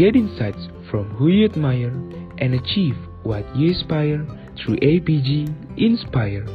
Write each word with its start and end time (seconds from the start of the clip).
Get 0.00 0.16
insights 0.16 0.72
from 0.88 1.12
who 1.20 1.28
you 1.28 1.44
admire 1.44 1.92
and 2.40 2.56
achieve 2.56 2.96
what 3.20 3.44
you 3.52 3.76
aspire 3.76 4.24
through 4.56 4.80
APG 4.80 5.44
Inspire. 5.76 6.48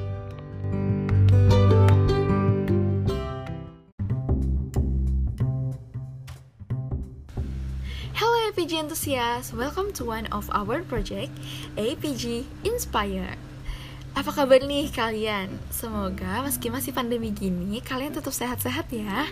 Hello 8.17 8.49
APG 8.49 8.81
enthusiasts, 8.81 9.53
welcome 9.53 9.93
to 9.93 10.01
one 10.01 10.25
of 10.33 10.49
our 10.49 10.81
project 10.81 11.29
APG 11.77 12.49
Inspire. 12.65 13.37
Apa 14.17 14.33
kabar 14.33 14.65
nih 14.65 14.89
kalian? 14.89 15.61
Semoga 15.69 16.41
meski 16.41 16.73
masih 16.73 16.97
pandemi 16.97 17.29
gini, 17.29 17.77
kalian 17.77 18.09
tetap 18.09 18.33
sehat-sehat 18.33 18.89
ya. 18.89 19.29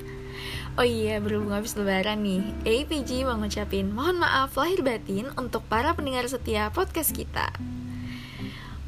Oh 0.74 0.88
iya, 0.88 1.22
berhubung 1.22 1.54
habis 1.54 1.78
lebaran 1.78 2.26
nih, 2.26 2.42
APG 2.66 3.30
mau 3.30 3.38
ngucapin 3.38 3.94
mohon 3.94 4.18
maaf 4.18 4.58
lahir 4.58 4.82
batin 4.82 5.30
untuk 5.38 5.62
para 5.70 5.94
pendengar 5.94 6.26
setia 6.26 6.74
podcast 6.74 7.14
kita. 7.14 7.54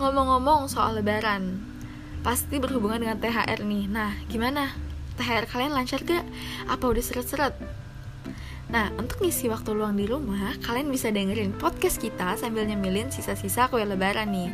Ngomong-ngomong 0.02 0.66
soal 0.66 0.98
lebaran, 0.98 1.62
pasti 2.26 2.58
berhubungan 2.58 3.06
dengan 3.06 3.22
THR 3.22 3.62
nih. 3.62 3.86
Nah, 3.86 4.18
gimana? 4.26 4.74
THR 5.16 5.46
kalian 5.46 5.78
lancar 5.78 6.02
gak? 6.02 6.26
Apa 6.66 6.84
udah 6.90 7.04
seret-seret? 7.06 7.85
Nah, 8.66 8.90
untuk 8.98 9.22
ngisi 9.22 9.46
waktu 9.46 9.78
luang 9.78 9.94
di 9.94 10.10
rumah, 10.10 10.58
kalian 10.66 10.90
bisa 10.90 11.14
dengerin 11.14 11.54
podcast 11.54 12.02
kita 12.02 12.34
sambil 12.34 12.66
nyemilin 12.66 13.14
sisa-sisa 13.14 13.70
kue 13.70 13.86
lebaran 13.86 14.34
nih. 14.34 14.50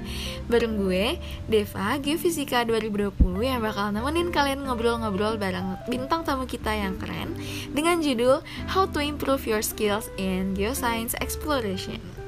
Bareng 0.52 0.76
gue, 0.76 1.16
Deva, 1.48 1.96
Geofisika 1.96 2.68
2020 2.68 3.16
yang 3.40 3.64
bakal 3.64 3.96
nemenin 3.96 4.28
kalian 4.36 4.68
ngobrol-ngobrol 4.68 5.40
bareng 5.40 5.80
bintang 5.88 6.28
tamu 6.28 6.44
kita 6.44 6.76
yang 6.76 7.00
keren 7.00 7.40
dengan 7.72 8.04
judul 8.04 8.44
How 8.68 8.84
to 8.92 9.00
Improve 9.00 9.48
Your 9.48 9.64
Skills 9.64 10.12
in 10.20 10.60
Geoscience 10.60 11.16
Exploration. 11.24 12.22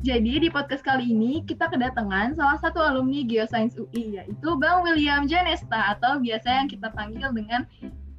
Jadi 0.00 0.40
di 0.40 0.48
podcast 0.48 0.80
kali 0.80 1.12
ini 1.12 1.44
kita 1.44 1.68
kedatangan 1.68 2.32
salah 2.32 2.56
satu 2.56 2.80
alumni 2.80 3.20
Geoscience 3.20 3.76
UI 3.76 4.16
yaitu 4.16 4.48
Bang 4.56 4.80
William 4.80 5.28
Janesta 5.28 5.92
atau 5.92 6.16
biasa 6.16 6.48
yang 6.48 6.72
kita 6.72 6.88
panggil 6.88 7.28
dengan 7.36 7.68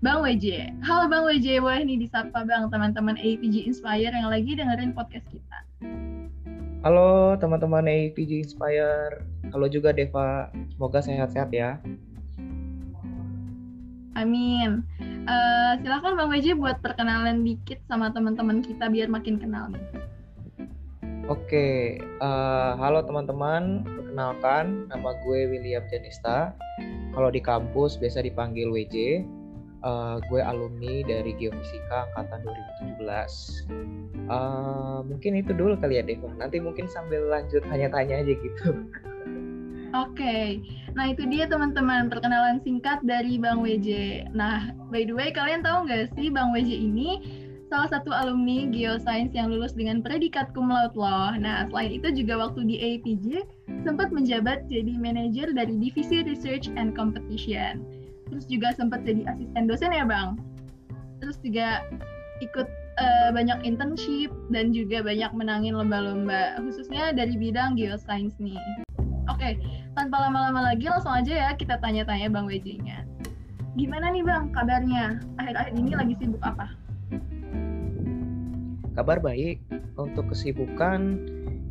Bang 0.01 0.25
WJ. 0.25 0.73
Halo 0.81 1.05
Bang 1.13 1.29
WJ, 1.29 1.61
boleh 1.61 1.85
nih 1.85 2.01
disapa 2.01 2.41
Bang 2.41 2.73
teman-teman 2.73 3.13
APG 3.21 3.69
Inspire 3.69 4.09
yang 4.09 4.33
lagi 4.33 4.57
dengerin 4.57 4.97
podcast 4.97 5.29
kita. 5.29 5.57
Halo 6.81 7.37
teman-teman 7.37 7.85
APG 7.85 8.49
Inspire. 8.49 9.21
Halo 9.53 9.69
juga 9.69 9.93
Deva. 9.93 10.49
Semoga 10.73 11.05
sehat-sehat 11.05 11.53
ya. 11.53 11.77
Amin. 14.17 14.81
Uh, 15.29 15.77
silakan 15.85 16.17
Bang 16.17 16.33
WJ 16.33 16.57
buat 16.57 16.81
perkenalan 16.81 17.45
dikit 17.45 17.77
sama 17.85 18.09
teman-teman 18.09 18.65
kita 18.65 18.89
biar 18.89 19.05
makin 19.05 19.37
kenal 19.37 19.69
nih. 19.69 19.85
Oke, 21.29 22.01
uh, 22.17 22.73
halo 22.73 23.05
teman-teman. 23.05 23.85
Perkenalkan, 23.85 24.89
nama 24.89 25.13
gue 25.21 25.45
William 25.45 25.85
Janista. 25.93 26.57
Kalau 27.13 27.29
di 27.29 27.37
kampus 27.37 28.01
biasa 28.01 28.25
dipanggil 28.25 28.65
WJ. 28.65 29.21
Uh, 29.81 30.21
gue 30.29 30.37
alumni 30.37 31.01
dari 31.01 31.33
Geofisika 31.41 32.05
angkatan 32.13 32.45
2017. 33.01 33.65
Uh, 34.29 35.01
mungkin 35.09 35.41
itu 35.41 35.51
dulu 35.57 35.73
kali 35.81 35.97
ya 35.97 36.05
Deva. 36.05 36.29
Nanti 36.37 36.61
mungkin 36.61 36.85
sambil 36.85 37.25
lanjut 37.25 37.65
tanya-tanya 37.65 38.21
aja 38.21 38.33
gitu. 38.37 38.85
Oke, 39.91 40.23
okay. 40.23 40.47
nah 40.95 41.11
itu 41.11 41.27
dia 41.27 41.51
teman-teman 41.51 42.07
perkenalan 42.07 42.63
singkat 42.63 43.03
dari 43.03 43.35
Bang 43.35 43.59
WJ. 43.59 44.23
Nah, 44.31 44.71
by 44.87 45.03
the 45.03 45.11
way 45.11 45.35
kalian 45.35 45.59
tahu 45.67 45.83
nggak 45.83 46.15
sih 46.15 46.31
Bang 46.31 46.55
WJ 46.55 46.71
ini 46.71 47.19
salah 47.71 47.87
satu 47.87 48.11
alumni 48.15 48.67
geoscience 48.71 49.35
yang 49.35 49.51
lulus 49.51 49.75
dengan 49.75 49.99
predikat 49.99 50.51
cum 50.55 50.71
laude 50.71 50.95
loh. 50.95 51.35
Nah, 51.35 51.67
selain 51.67 51.99
itu 51.99 52.07
juga 52.23 52.39
waktu 52.39 52.67
di 52.67 52.75
APJ 52.79 53.43
sempat 53.83 54.15
menjabat 54.15 54.67
jadi 54.71 54.95
manajer 54.95 55.51
dari 55.55 55.75
divisi 55.75 56.23
research 56.23 56.71
and 56.75 56.95
competition. 56.95 57.83
Terus 58.31 58.45
juga 58.47 58.71
sempat 58.71 59.03
jadi 59.03 59.27
asisten 59.27 59.67
dosen 59.67 59.91
ya 59.91 60.07
Bang. 60.07 60.39
Terus 61.19 61.37
juga 61.43 61.83
ikut 62.41 62.65
uh, 62.97 63.29
banyak 63.35 63.61
internship 63.67 64.31
dan 64.49 64.73
juga 64.73 65.05
banyak 65.05 65.31
menangin 65.35 65.77
lomba-lomba 65.77 66.57
khususnya 66.63 67.13
dari 67.13 67.37
bidang 67.37 67.77
geoscience 67.77 68.39
nih. 68.41 68.57
Oke, 69.29 69.59
tanpa 69.93 70.27
lama-lama 70.27 70.73
lagi 70.73 70.89
langsung 70.89 71.13
aja 71.13 71.29
ya 71.29 71.49
kita 71.53 71.77
tanya-tanya 71.77 72.31
Bang 72.31 72.49
WJ-nya. 72.49 73.05
Gimana 73.77 74.11
nih 74.11 74.23
Bang 74.25 74.51
kabarnya? 74.51 75.21
Akhir-akhir 75.37 75.73
ini 75.77 75.91
lagi 75.93 76.13
sibuk 76.17 76.41
apa? 76.41 76.73
Kabar 78.97 79.23
baik. 79.23 79.61
Untuk 79.95 80.33
kesibukan 80.33 81.19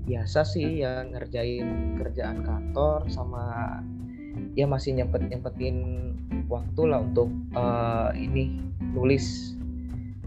biasa 0.09 0.43
sih 0.43 0.83
ya 0.83 1.05
ngerjain 1.07 1.99
kerjaan 2.01 2.43
kantor 2.43 3.05
sama 3.13 3.79
ya 4.59 4.67
masih 4.67 4.97
nyempet 4.97 5.27
nyempetin 5.31 5.77
waktu 6.51 6.83
lah 6.91 7.05
untuk 7.05 7.31
uh, 7.55 8.11
ini 8.15 8.59
nulis. 8.93 9.57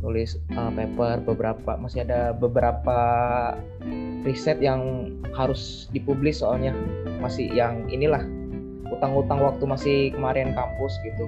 Nulis 0.03 0.35
uh, 0.59 0.67
paper 0.75 1.23
beberapa 1.23 1.79
masih 1.79 2.03
ada 2.03 2.35
beberapa 2.35 2.97
riset 4.27 4.59
yang 4.59 5.13
harus 5.31 5.87
dipublis 5.95 6.43
soalnya. 6.43 6.75
Masih 7.23 7.47
yang 7.51 7.87
inilah 7.87 8.23
utang-utang 8.91 9.39
waktu 9.39 9.63
masih 9.63 9.97
kemarin 10.11 10.51
kampus 10.51 10.93
gitu. 11.07 11.25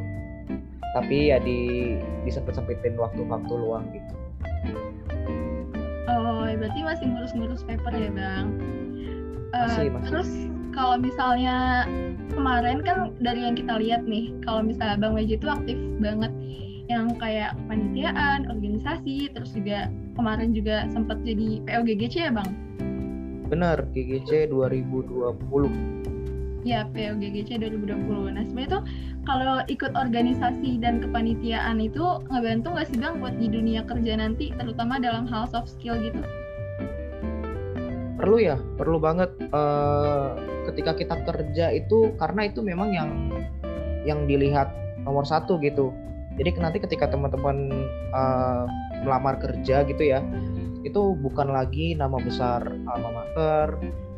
Tapi 0.96 1.32
ya 1.32 1.40
di 1.44 1.92
disempet-sempetin 2.24 2.96
waktu-waktu 2.96 3.54
luang 3.56 3.88
gitu. 3.92 4.14
Oh 6.08 6.48
berarti 6.48 6.80
masih 6.84 7.06
ngurus-ngurus 7.12 7.62
paper 7.68 7.94
ya 7.96 8.10
bang? 8.12 8.48
Uh, 9.52 9.68
masih, 9.68 9.88
masih. 9.92 10.08
terus 10.12 10.30
kalau 10.76 11.00
misalnya 11.00 11.88
kemarin 12.36 12.84
kan 12.84 13.16
dari 13.24 13.48
yang 13.48 13.56
kita 13.56 13.80
lihat 13.80 14.04
nih 14.04 14.36
kalau 14.44 14.60
misalnya 14.60 15.00
bang 15.00 15.16
Weji 15.16 15.40
itu 15.40 15.48
aktif 15.48 15.80
banget 16.04 16.32
yang 16.86 17.18
kayak 17.18 17.58
kepanitiaan, 17.66 18.46
organisasi, 18.46 19.34
terus 19.34 19.58
juga 19.58 19.90
kemarin 20.14 20.54
juga 20.54 20.86
sempat 20.94 21.18
jadi 21.26 21.66
POGGC 21.66 22.30
ya 22.30 22.32
bang? 22.36 22.50
Benar, 23.50 23.90
GGC 23.90 24.54
2020. 24.54 25.34
Ya, 26.66 26.86
POGGC 26.94 27.58
2020. 27.58 28.38
Nah 28.38 28.46
sebenarnya 28.46 28.82
tuh 28.82 28.84
kalau 29.26 29.66
ikut 29.66 29.98
organisasi 29.98 30.78
dan 30.78 31.02
kepanitiaan 31.02 31.82
itu 31.82 32.22
ngebantu 32.30 32.74
nggak 32.74 32.88
sih 32.90 32.98
bang 33.02 33.18
buat 33.18 33.36
di 33.38 33.50
dunia 33.50 33.82
kerja 33.86 34.22
nanti, 34.22 34.54
terutama 34.54 35.02
dalam 35.02 35.26
hal 35.26 35.50
soft 35.50 35.74
skill 35.74 35.98
gitu? 35.98 36.22
Perlu 38.26 38.42
ya, 38.42 38.58
perlu 38.58 38.98
banget. 38.98 39.30
Uh, 39.54 40.34
ketika 40.74 40.98
kita 40.98 41.16
kerja 41.22 41.66
itu 41.78 42.18
karena 42.18 42.50
itu 42.50 42.66
memang 42.66 42.90
yang 42.90 43.10
yang 44.02 44.26
dilihat 44.26 44.74
nomor 45.06 45.26
satu 45.26 45.62
gitu 45.62 45.94
jadi 46.36 46.52
nanti 46.60 46.84
ketika 46.84 47.08
teman-teman 47.08 47.88
uh, 48.12 48.66
melamar 49.06 49.40
kerja 49.40 49.86
gitu 49.88 50.04
ya 50.04 50.20
itu 50.86 51.18
bukan 51.18 51.50
lagi 51.50 51.98
nama 51.98 52.20
besar 52.22 52.62
alma 52.90 53.10
mater 53.24 53.74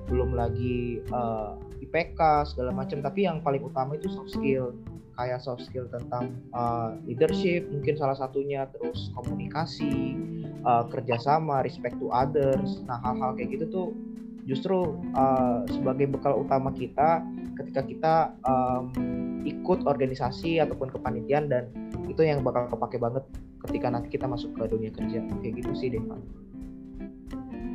belum 0.08 0.36
lagi 0.36 1.04
uh, 1.12 1.56
eh, 1.80 1.84
IPK 1.88 2.20
segala 2.56 2.72
macam 2.72 3.04
tapi 3.04 3.28
yang 3.28 3.44
paling 3.44 3.64
utama 3.64 3.96
itu 3.96 4.08
soft 4.12 4.36
skill 4.36 4.76
kayak 5.16 5.40
soft 5.44 5.64
skill 5.68 5.88
tentang 5.92 6.36
uh, 6.56 6.96
leadership 7.08 7.68
mungkin 7.72 7.96
salah 7.96 8.16
satunya 8.16 8.68
terus 8.72 9.12
komunikasi 9.16 10.16
uh, 10.64 10.86
kerjasama 10.90 11.62
respect 11.62 12.00
to 12.00 12.10
others. 12.10 12.82
Nah 12.88 12.98
hal-hal 13.04 13.36
kayak 13.38 13.60
gitu 13.60 13.66
tuh 13.70 13.88
justru 14.48 14.96
uh, 15.14 15.68
sebagai 15.68 16.08
bekal 16.08 16.40
utama 16.40 16.72
kita 16.72 17.20
ketika 17.60 17.82
kita 17.84 18.16
um, 18.48 18.90
ikut 19.44 19.84
organisasi 19.84 20.64
ataupun 20.64 20.88
kepanitiaan 20.94 21.52
dan 21.52 21.68
itu 22.08 22.24
yang 22.24 22.46
bakal 22.46 22.72
kepake 22.72 23.02
banget 23.02 23.24
ketika 23.68 23.88
nanti 23.92 24.08
kita 24.14 24.26
masuk 24.30 24.56
ke 24.56 24.64
dunia 24.72 24.92
kerja. 24.94 25.20
Kayak 25.44 25.54
gitu 25.62 25.72
sih 25.76 25.90
deh 25.92 26.02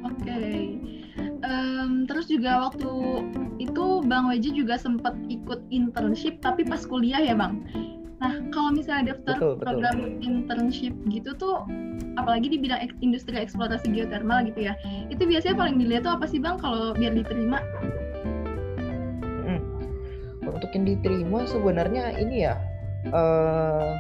Oke, 0.03 0.39
um, 1.47 2.07
terus 2.07 2.27
juga 2.31 2.71
waktu 2.71 2.91
itu 3.59 3.85
Bang 4.07 4.31
Weji 4.31 4.51
juga 4.55 4.79
sempat 4.79 5.15
ikut 5.31 5.63
internship 5.71 6.43
tapi 6.43 6.67
pas 6.67 6.83
kuliah 6.83 7.23
ya 7.23 7.35
Bang. 7.35 7.63
Nah, 8.23 8.39
kalau 8.55 8.71
misalnya 8.71 9.19
daftar 9.19 9.35
betul, 9.35 9.55
program 9.59 9.97
betul. 9.99 10.23
internship 10.23 10.95
gitu 11.11 11.35
tuh, 11.35 11.67
apalagi 12.15 12.55
di 12.55 12.59
bidang 12.63 12.87
industri 13.03 13.35
eksplorasi 13.35 13.91
geothermal 13.91 14.47
gitu 14.47 14.71
ya, 14.71 14.79
itu 15.11 15.27
biasanya 15.27 15.59
paling 15.59 15.75
dilihat 15.83 16.07
tuh 16.07 16.15
apa 16.15 16.31
sih 16.31 16.39
bang 16.39 16.55
kalau 16.63 16.95
biar 16.95 17.19
diterima? 17.19 17.59
Hmm. 19.43 19.59
Untuk 20.47 20.71
yang 20.71 20.87
diterima 20.87 21.51
sebenarnya 21.51 22.15
ini 22.23 22.47
ya 22.47 22.63
uh, 23.11 23.99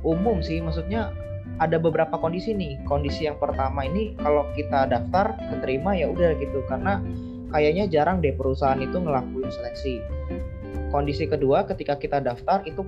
umum 0.00 0.40
sih, 0.40 0.64
maksudnya 0.64 1.12
ada 1.60 1.76
beberapa 1.76 2.16
kondisi 2.16 2.56
nih. 2.56 2.80
Kondisi 2.88 3.28
yang 3.28 3.36
pertama 3.36 3.84
ini 3.84 4.16
kalau 4.16 4.48
kita 4.56 4.88
daftar 4.88 5.36
keterima 5.52 5.92
ya 5.92 6.08
udah 6.08 6.40
gitu, 6.40 6.64
karena 6.72 7.04
kayaknya 7.52 7.84
jarang 7.84 8.24
deh 8.24 8.32
perusahaan 8.32 8.80
itu 8.80 8.96
ngelakuin 8.96 9.52
seleksi. 9.52 10.00
Kondisi 10.88 11.28
kedua 11.28 11.68
ketika 11.68 12.00
kita 12.00 12.24
daftar 12.24 12.64
itu 12.64 12.80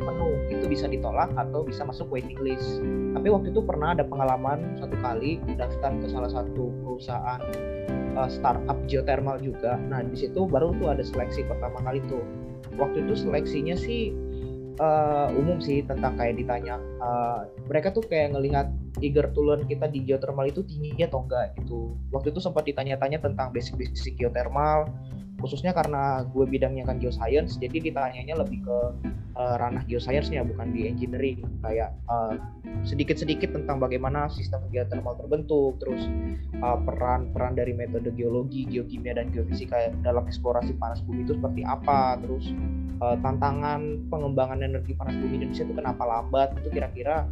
penuh 0.00 0.34
itu 0.48 0.64
bisa 0.68 0.86
ditolak 0.88 1.32
atau 1.36 1.66
bisa 1.66 1.84
masuk 1.84 2.08
waiting 2.08 2.38
list. 2.40 2.80
Tapi 3.12 3.28
waktu 3.28 3.52
itu 3.52 3.60
pernah 3.64 3.92
ada 3.92 4.04
pengalaman 4.06 4.76
satu 4.80 4.96
kali 5.00 5.42
daftar 5.56 5.92
ke 6.00 6.06
salah 6.08 6.30
satu 6.30 6.72
perusahaan 6.84 7.40
uh, 8.16 8.28
startup 8.30 8.78
geothermal 8.88 9.36
juga. 9.40 9.76
Nah 9.76 10.04
di 10.04 10.16
situ 10.16 10.48
baru 10.48 10.72
tuh 10.78 10.92
ada 10.92 11.04
seleksi 11.04 11.44
pertama 11.44 11.80
kali 11.84 12.00
tuh. 12.08 12.24
Waktu 12.80 13.04
itu 13.04 13.28
seleksinya 13.28 13.76
sih 13.76 14.14
uh, 14.80 15.28
umum 15.36 15.60
sih 15.60 15.84
tentang 15.84 16.16
kayak 16.16 16.40
ditanya 16.40 16.80
uh, 17.02 17.44
mereka 17.68 17.92
tuh 17.92 18.04
kayak 18.06 18.32
ngelihat 18.32 18.72
eager 19.04 19.28
tulen 19.36 19.64
kita 19.68 19.88
di 19.88 20.04
geothermal 20.04 20.48
itu 20.48 20.64
tinggi 20.64 21.04
atau 21.04 21.24
enggak 21.24 21.52
gitu. 21.60 21.96
Waktu 22.14 22.32
itu 22.32 22.40
sempat 22.40 22.64
ditanya-tanya 22.68 23.20
tentang 23.20 23.52
basic-basic 23.52 24.16
geothermal 24.16 24.88
khususnya 25.42 25.74
karena 25.74 26.22
gue 26.30 26.46
bidangnya 26.46 26.86
kan 26.86 27.02
geoscience 27.02 27.58
jadi 27.58 27.90
ditanyanya 27.90 28.38
lebih 28.38 28.62
ke 28.62 28.78
uh, 29.36 29.54
ranah 29.58 29.84
geoscience-nya 29.88 30.46
bukan 30.46 30.70
di 30.70 30.88
engineering. 30.88 31.42
Kayak 31.60 31.98
uh, 32.06 32.38
sedikit-sedikit 32.86 33.52
tentang 33.52 33.82
bagaimana 33.82 34.30
sistem 34.30 34.62
geothermal 34.70 35.18
terbentuk 35.18 35.82
terus 35.82 36.06
uh, 36.62 36.78
peran-peran 36.80 37.58
dari 37.58 37.74
metode 37.74 38.14
geologi, 38.14 38.68
geokimia 38.68 39.18
dan 39.18 39.34
geofisika 39.34 39.92
dalam 40.06 40.24
eksplorasi 40.30 40.78
panas 40.78 41.02
bumi 41.04 41.26
itu 41.26 41.34
seperti 41.36 41.62
apa 41.66 42.18
terus 42.22 42.54
uh, 43.02 43.16
tantangan 43.20 44.06
pengembangan 44.08 44.62
energi 44.62 44.94
panas 44.94 45.18
bumi 45.18 45.42
Indonesia 45.42 45.66
itu 45.66 45.74
kenapa 45.74 46.02
lambat 46.06 46.54
itu 46.62 46.68
kira-kira 46.70 47.26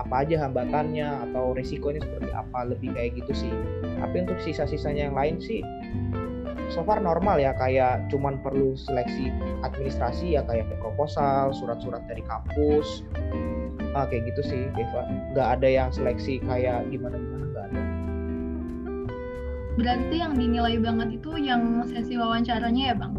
apa 0.00 0.24
aja 0.24 0.48
hambatannya 0.48 1.04
atau 1.28 1.52
risikonya 1.52 2.00
seperti 2.00 2.32
apa 2.32 2.64
lebih 2.64 2.96
kayak 2.96 3.12
gitu 3.22 3.32
sih. 3.44 3.52
Tapi 4.00 4.24
untuk 4.24 4.40
sisa-sisanya 4.40 5.12
yang 5.12 5.16
lain 5.16 5.36
sih 5.36 5.60
so 6.72 6.80
far 6.80 7.04
normal 7.04 7.36
ya 7.36 7.52
kayak 7.52 8.08
cuman 8.08 8.40
perlu 8.40 8.72
seleksi 8.72 9.28
administrasi 9.60 10.40
ya 10.40 10.42
kayak 10.48 10.72
proposal 10.80 11.52
surat-surat 11.52 12.00
dari 12.08 12.24
kampus. 12.24 13.04
Ah, 13.92 14.08
kayak 14.08 14.32
gitu 14.32 14.40
sih 14.40 14.60
Deva 14.72 15.04
nggak 15.36 15.48
ada 15.60 15.68
yang 15.68 15.88
seleksi 15.92 16.40
kayak 16.40 16.88
gimana 16.88 17.20
gimana 17.20 17.44
nggak 17.52 17.64
ada. 17.68 17.82
Berarti 19.76 20.16
yang 20.16 20.32
dinilai 20.32 20.80
banget 20.80 21.20
itu 21.20 21.36
yang 21.36 21.84
sesi 21.84 22.16
wawancaranya 22.16 22.82
ya 22.88 22.94
bang? 22.96 23.12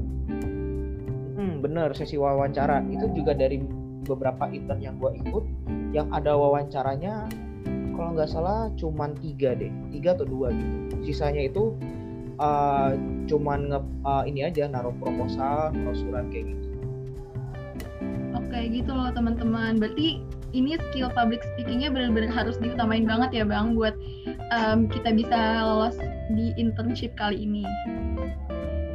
Hmm 1.38 1.54
bener 1.62 1.94
sesi 1.94 2.18
wawancara. 2.18 2.82
Itu 2.90 3.14
juga 3.14 3.38
dari 3.38 3.62
beberapa 4.10 4.50
intern 4.50 4.82
yang 4.82 4.98
gue 4.98 5.14
ikut 5.22 5.46
yang 5.94 6.10
ada 6.10 6.34
wawancaranya 6.34 7.30
kalau 7.94 8.18
nggak 8.18 8.30
salah 8.34 8.74
cuman 8.82 9.14
tiga 9.22 9.54
deh 9.54 9.70
tiga 9.94 10.18
atau 10.18 10.26
dua 10.26 10.50
gitu. 10.50 11.06
Sisanya 11.06 11.46
itu 11.46 11.78
uh, 12.40 12.96
cuman 13.30 13.74
nge 13.74 13.80
uh, 14.06 14.24
ini 14.26 14.46
aja 14.48 14.70
naruh 14.70 14.96
proposal 14.98 15.74
naruh 15.74 15.98
surat 15.98 16.26
kayak 16.30 16.54
gitu. 16.54 16.68
Oke 18.38 18.60
gitu 18.70 18.92
loh 18.94 19.10
teman-teman. 19.14 19.82
Berarti 19.82 20.22
ini 20.54 20.78
skill 20.90 21.10
public 21.14 21.42
speakingnya 21.54 21.90
benar-benar 21.90 22.30
harus 22.30 22.58
diutamain 22.62 23.06
banget 23.10 23.42
ya 23.42 23.46
bang 23.46 23.74
buat 23.74 23.98
um, 24.54 24.86
kita 24.86 25.10
bisa 25.14 25.66
lolos 25.66 25.98
di 26.38 26.54
internship 26.62 27.14
kali 27.18 27.42
ini. 27.42 27.66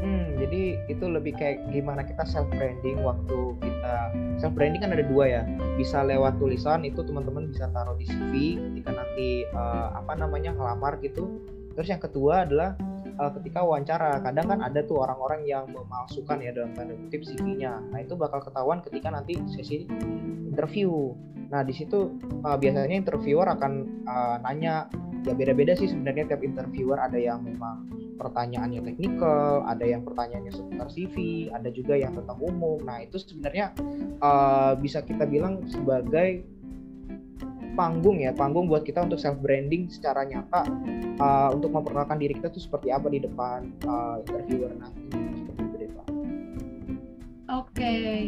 Hmm 0.02 0.38
jadi 0.38 0.78
itu 0.86 1.04
lebih 1.04 1.34
kayak 1.34 1.66
gimana 1.74 2.06
kita 2.06 2.22
self 2.24 2.46
branding 2.54 3.02
waktu 3.02 3.58
kita 3.60 3.94
self 4.38 4.54
branding 4.54 4.80
kan 4.80 4.94
ada 4.94 5.04
dua 5.04 5.24
ya. 5.26 5.42
Bisa 5.74 6.06
lewat 6.06 6.38
tulisan 6.38 6.86
itu 6.86 7.02
teman-teman 7.02 7.50
bisa 7.50 7.66
taruh 7.74 7.98
di 7.98 8.06
CV 8.06 8.56
ketika 8.56 8.94
nanti 8.94 9.44
uh, 9.52 9.92
apa 9.98 10.14
namanya 10.14 10.54
ngelamar 10.54 11.02
gitu. 11.02 11.42
Terus 11.74 11.90
yang 11.90 12.02
kedua 12.02 12.46
adalah 12.46 12.74
uh, 13.18 13.30
ketika 13.38 13.60
wawancara 13.66 14.22
kadang 14.22 14.46
kan 14.48 14.62
ada 14.62 14.80
tuh 14.86 15.02
orang-orang 15.02 15.44
yang 15.44 15.66
memalsukan 15.68 16.38
ya 16.40 16.54
dalam 16.54 16.72
tanda 16.72 16.94
kutip 16.94 17.26
CV-nya 17.26 17.82
nah 17.90 17.98
itu 18.00 18.14
bakal 18.14 18.40
ketahuan 18.40 18.80
ketika 18.80 19.10
nanti 19.12 19.36
sesi 19.50 19.84
interview. 20.58 21.14
Nah 21.54 21.62
di 21.62 21.70
situ 21.70 22.18
uh, 22.42 22.58
biasanya 22.58 22.98
interviewer 22.98 23.46
akan 23.46 23.72
uh, 24.10 24.42
nanya. 24.42 24.90
Ya 25.26 25.34
beda-beda 25.34 25.74
sih 25.74 25.90
sebenarnya 25.90 26.34
tiap 26.34 26.42
interviewer. 26.42 26.98
Ada 26.98 27.18
yang 27.18 27.46
memang 27.46 27.90
pertanyaannya 28.18 28.82
teknikal, 28.82 29.62
ada 29.66 29.82
yang 29.86 30.02
pertanyaannya 30.02 30.50
seputar 30.50 30.88
CV, 30.90 31.46
ada 31.54 31.70
juga 31.70 31.94
yang 31.94 32.14
tentang 32.14 32.38
umum. 32.42 32.82
Nah 32.82 33.02
itu 33.06 33.22
sebenarnya 33.22 33.74
uh, 34.18 34.74
bisa 34.78 35.02
kita 35.06 35.26
bilang 35.26 35.62
sebagai 35.70 36.42
panggung 37.78 38.18
ya 38.18 38.34
panggung 38.34 38.66
buat 38.66 38.82
kita 38.82 39.06
untuk 39.06 39.22
self 39.22 39.38
branding 39.38 39.86
secara 39.86 40.26
nyata 40.26 40.66
uh, 41.22 41.54
untuk 41.54 41.70
memperkenalkan 41.70 42.18
diri 42.18 42.34
kita 42.34 42.50
tuh 42.50 42.58
seperti 42.58 42.90
apa 42.90 43.06
di 43.06 43.22
depan 43.22 43.70
uh, 43.86 44.18
interviewer 44.26 44.74
nanti 44.74 45.06
seperti 45.38 45.62
itu 45.62 45.76
deh 45.78 45.90
pak. 45.94 46.06
Oke, 47.48 47.70
okay. 47.78 48.18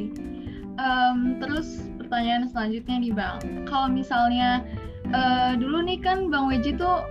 um, 0.79 1.43
terus 1.43 1.83
pertanyaan 1.99 2.47
selanjutnya 2.47 2.97
nih 3.03 3.13
bang, 3.13 3.37
kalau 3.67 3.91
misalnya 3.91 4.63
uh, 5.11 5.59
dulu 5.59 5.83
nih 5.83 5.99
kan 5.99 6.31
bang 6.31 6.47
Weji 6.47 6.79
tuh 6.79 7.03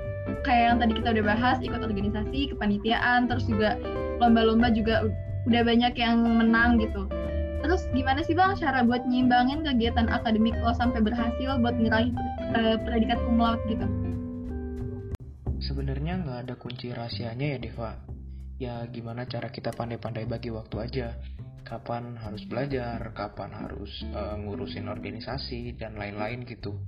kayak 0.47 0.63
yang 0.73 0.77
tadi 0.79 0.93
kita 1.03 1.09
udah 1.19 1.25
bahas 1.35 1.57
ikut 1.59 1.83
organisasi 1.83 2.55
kepanitiaan 2.55 3.27
terus 3.27 3.45
juga 3.45 3.75
lomba-lomba 4.23 4.71
juga 4.71 5.11
udah 5.45 5.61
banyak 5.67 5.93
yang 5.99 6.23
menang 6.23 6.79
gitu 6.79 7.09
Terus 7.59 7.91
gimana 7.91 8.23
sih 8.23 8.35
bang 8.35 8.55
cara 8.55 8.87
buat 8.87 9.03
nyimbangin 9.03 9.67
kegiatan 9.67 10.07
akademik 10.07 10.55
lo 10.63 10.71
sampai 10.71 11.03
berhasil 11.03 11.59
buat 11.59 11.75
ngeraih 11.75 12.15
uh, 12.55 12.75
predikat 12.81 13.19
cum 13.21 13.37
laude 13.37 13.63
gitu? 13.69 13.87
Sebenarnya 15.59 16.23
nggak 16.23 16.39
ada 16.47 16.55
kunci 16.55 16.89
rahasianya 16.89 17.55
ya 17.55 17.57
Deva. 17.59 17.91
Ya 18.59 18.75
gimana 18.91 19.27
cara 19.27 19.51
kita 19.51 19.71
pandai-pandai 19.75 20.27
bagi 20.27 20.51
waktu 20.51 20.75
aja. 20.79 21.07
Kapan 21.67 22.17
harus 22.17 22.43
belajar, 22.49 22.97
kapan 23.13 23.53
harus 23.53 23.91
uh, 24.15 24.33
ngurusin 24.39 24.89
organisasi 24.89 25.77
dan 25.77 25.99
lain-lain 25.99 26.47
gitu. 26.47 26.79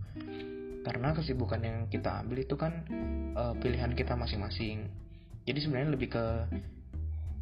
Karena 0.81 1.13
kesibukan 1.13 1.61
yang 1.61 1.77
kita 1.93 2.25
ambil 2.25 2.41
itu 2.41 2.55
kan 2.57 2.87
uh, 3.37 3.53
pilihan 3.61 3.93
kita 3.93 4.17
masing-masing. 4.17 4.89
Jadi 5.45 5.59
sebenarnya 5.61 5.91
lebih 5.93 6.09
ke 6.09 6.25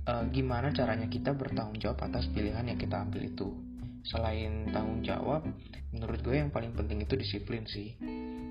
uh, 0.10 0.24
gimana 0.34 0.76
caranya 0.76 1.08
kita 1.08 1.32
bertanggung 1.32 1.80
jawab 1.80 2.04
atas 2.04 2.28
pilihan 2.34 2.68
yang 2.68 2.76
kita 2.76 3.00
ambil 3.00 3.24
itu. 3.24 3.69
Selain 4.08 4.72
tanggung 4.72 5.04
jawab, 5.04 5.44
menurut 5.92 6.20
gue 6.24 6.36
yang 6.40 6.52
paling 6.54 6.72
penting 6.76 7.04
itu 7.04 7.16
disiplin 7.20 7.68
sih. 7.68 7.96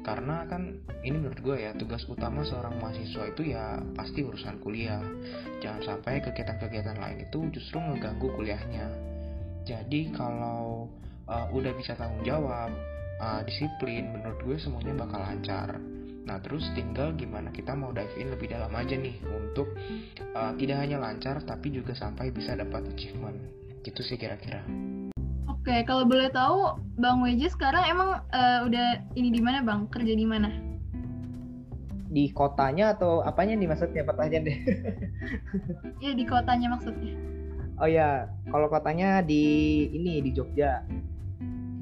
Karena 0.04 0.46
kan 0.48 0.80
ini 1.04 1.20
menurut 1.20 1.40
gue 1.42 1.56
ya 1.68 1.76
tugas 1.76 2.04
utama 2.08 2.40
seorang 2.46 2.80
mahasiswa 2.80 3.28
itu 3.28 3.52
ya 3.52 3.82
pasti 3.92 4.24
urusan 4.24 4.60
kuliah. 4.62 5.02
Jangan 5.60 5.82
sampai 5.84 6.24
kegiatan-kegiatan 6.24 6.96
lain 6.96 7.28
itu 7.28 7.38
justru 7.52 7.76
ngeganggu 7.76 8.32
kuliahnya. 8.32 8.86
Jadi 9.68 10.16
kalau 10.16 10.88
uh, 11.28 11.46
udah 11.52 11.72
bisa 11.76 11.92
tanggung 11.98 12.24
jawab, 12.24 12.72
uh, 13.20 13.44
disiplin, 13.44 14.08
menurut 14.16 14.40
gue 14.40 14.56
semuanya 14.56 14.96
bakal 14.96 15.20
lancar. 15.20 15.76
Nah, 16.28 16.36
terus 16.44 16.64
tinggal 16.76 17.16
gimana 17.16 17.48
kita 17.48 17.72
mau 17.72 17.88
dive 17.88 18.12
in 18.20 18.28
lebih 18.28 18.52
dalam 18.52 18.68
aja 18.76 18.96
nih 18.96 19.16
untuk 19.28 19.72
uh, 20.36 20.52
tidak 20.60 20.76
hanya 20.84 21.00
lancar 21.00 21.40
tapi 21.44 21.72
juga 21.72 21.96
sampai 21.96 22.32
bisa 22.32 22.52
dapat 22.56 22.84
achievement. 22.92 23.36
Gitu 23.80 24.00
sih 24.04 24.20
kira-kira. 24.20 24.64
Oke, 25.68 25.84
kalau 25.84 26.08
boleh 26.08 26.32
tahu 26.32 26.80
Bang 26.96 27.20
Weji 27.20 27.44
sekarang 27.52 27.84
emang 27.92 28.24
uh, 28.32 28.64
udah 28.64 29.04
ini 29.20 29.28
di 29.28 29.36
mana 29.36 29.60
Bang? 29.60 29.84
Kerja 29.92 30.16
di 30.16 30.24
mana? 30.24 30.48
Di 32.08 32.32
kotanya 32.32 32.96
atau 32.96 33.20
apanya 33.20 33.52
nih 33.52 33.68
maksudnya 33.68 34.00
pertanyaan 34.00 34.48
deh? 34.48 34.58
Iya, 36.00 36.16
di 36.16 36.24
kotanya 36.24 36.72
maksudnya. 36.72 37.12
Oh 37.76 37.84
ya, 37.84 38.32
kalau 38.48 38.72
kotanya 38.72 39.20
di 39.20 39.44
ini 39.92 40.24
di 40.24 40.32
Jogja. 40.32 40.88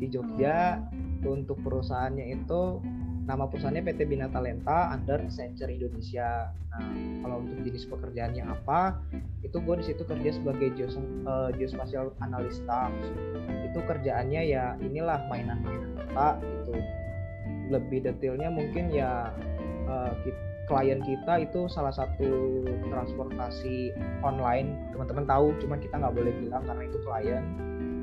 Di 0.03 0.11
Jogja 0.11 0.83
hmm. 0.83 1.23
untuk 1.23 1.63
perusahaannya 1.63 2.43
itu 2.43 2.83
nama 3.23 3.47
perusahaannya 3.47 3.87
PT 3.87 4.03
Bina 4.11 4.27
Talenta 4.35 4.99
under 4.99 5.23
Accenture 5.23 5.71
Indonesia. 5.71 6.51
Nah, 6.75 6.91
kalau 7.23 7.39
untuk 7.39 7.63
jenis 7.63 7.87
pekerjaannya 7.87 8.51
apa, 8.51 8.99
itu 9.47 9.63
gue 9.63 9.75
di 9.79 9.85
situ 9.87 10.03
kerja 10.03 10.35
sebagai 10.35 10.75
geos, 10.75 10.99
uh, 11.23 11.55
geospatial 11.55 12.11
analis 12.19 12.59
staff. 12.59 12.91
Itu 13.77 13.85
kerjaannya 13.85 14.43
ya 14.49 14.81
inilah 14.81 15.29
mainan-mainan 15.29 15.93
data 16.01 16.41
gitu. 16.41 16.81
Lebih 17.69 18.09
detailnya 18.09 18.49
mungkin 18.49 18.89
ya 18.89 19.29
uh, 19.85 20.17
klien 20.65 21.05
kita 21.05 21.45
itu 21.45 21.69
salah 21.69 21.93
satu 21.93 22.65
transportasi 22.89 23.93
online 24.25 24.89
teman-teman 24.91 25.29
tahu 25.29 25.53
cuman 25.61 25.79
kita 25.79 25.95
nggak 25.95 26.15
boleh 26.17 26.33
bilang 26.43 26.67
karena 26.67 26.83
itu 26.91 26.99
klien 27.07 27.45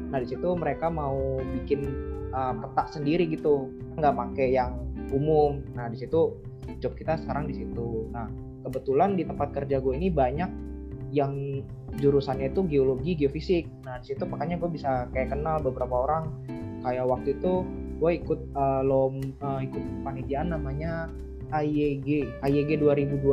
nah 0.08 0.24
di 0.24 0.32
situ 0.32 0.48
mereka 0.56 0.88
mau 0.88 1.44
bikin 1.44 1.84
uh, 2.32 2.56
peta 2.56 2.88
sendiri 2.88 3.28
gitu 3.28 3.68
nggak 3.98 4.14
pakai 4.14 4.56
yang 4.56 4.84
umum. 5.14 5.62
Nah, 5.78 5.88
di 5.88 5.98
situ 6.02 6.34
job 6.82 6.98
kita 6.98 7.22
sekarang 7.22 7.46
di 7.46 7.56
situ. 7.62 8.10
Nah, 8.10 8.28
kebetulan 8.66 9.14
di 9.14 9.24
tempat 9.24 9.54
kerja 9.54 9.78
gue 9.80 9.94
ini 9.94 10.10
banyak 10.10 10.50
yang 11.14 11.62
jurusannya 12.02 12.50
itu 12.50 12.66
geologi, 12.66 13.14
geofisik. 13.14 13.70
Nah, 13.86 14.02
di 14.02 14.12
situ 14.12 14.26
makanya 14.26 14.58
gue 14.58 14.70
bisa 14.74 15.06
kayak 15.14 15.38
kenal 15.38 15.62
beberapa 15.62 16.10
orang. 16.10 16.34
Kayak 16.82 17.06
waktu 17.06 17.38
itu 17.38 17.64
gue 18.02 18.12
ikut 18.20 18.40
uh, 18.58 18.82
lom 18.84 19.22
uh, 19.40 19.62
ikut 19.64 19.80
panitiaan 20.04 20.52
namanya 20.52 21.08
AYG 21.54 22.42
AYG 22.42 22.82
2002 22.82 23.24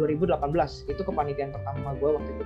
2018 0.00 0.90
itu 0.90 1.02
kepanitiaan 1.04 1.52
pertama 1.52 1.92
gue 2.00 2.10
waktu 2.16 2.30
itu 2.32 2.44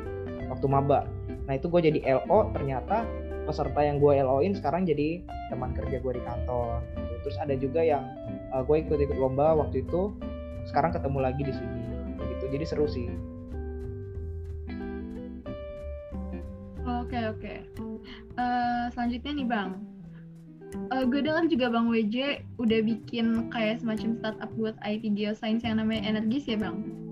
waktu 0.51 0.67
maba. 0.67 1.07
Nah 1.47 1.55
itu 1.55 1.71
gue 1.71 1.81
jadi 1.81 2.21
LO 2.21 2.51
ternyata 2.53 3.07
peserta 3.47 3.81
yang 3.81 4.03
gue 4.03 4.13
LO-in 4.21 4.53
sekarang 4.59 4.85
jadi 4.85 5.23
teman 5.49 5.73
kerja 5.73 6.03
gue 6.03 6.13
di 6.13 6.23
kantor. 6.27 6.83
Terus 7.23 7.37
ada 7.39 7.55
juga 7.57 7.81
yang 7.81 8.05
uh, 8.51 8.67
gue 8.67 8.83
ikut-ikut 8.85 9.17
lomba 9.17 9.55
waktu 9.57 9.87
itu 9.87 10.13
sekarang 10.69 10.93
ketemu 10.93 11.19
lagi 11.23 11.43
di 11.47 11.55
sini. 11.55 11.81
Gitu. 12.37 12.45
Jadi 12.53 12.65
seru 12.67 12.91
sih 12.91 13.09
oke 17.11 17.43
oke. 17.43 17.55
Uh, 18.39 18.87
selanjutnya 18.95 19.33
nih 19.35 19.49
bang. 19.51 19.71
Uh, 20.95 21.03
gue 21.03 21.27
dengar 21.27 21.51
juga 21.51 21.67
bang 21.75 21.91
WJ 21.91 22.47
udah 22.63 22.81
bikin 22.87 23.51
kayak 23.51 23.83
semacam 23.83 24.15
startup 24.23 24.51
buat 24.55 24.79
IT 24.87 25.03
geoscience 25.19 25.67
yang 25.67 25.83
namanya 25.83 26.07
Energis 26.07 26.47
ya 26.47 26.55
bang 26.55 27.10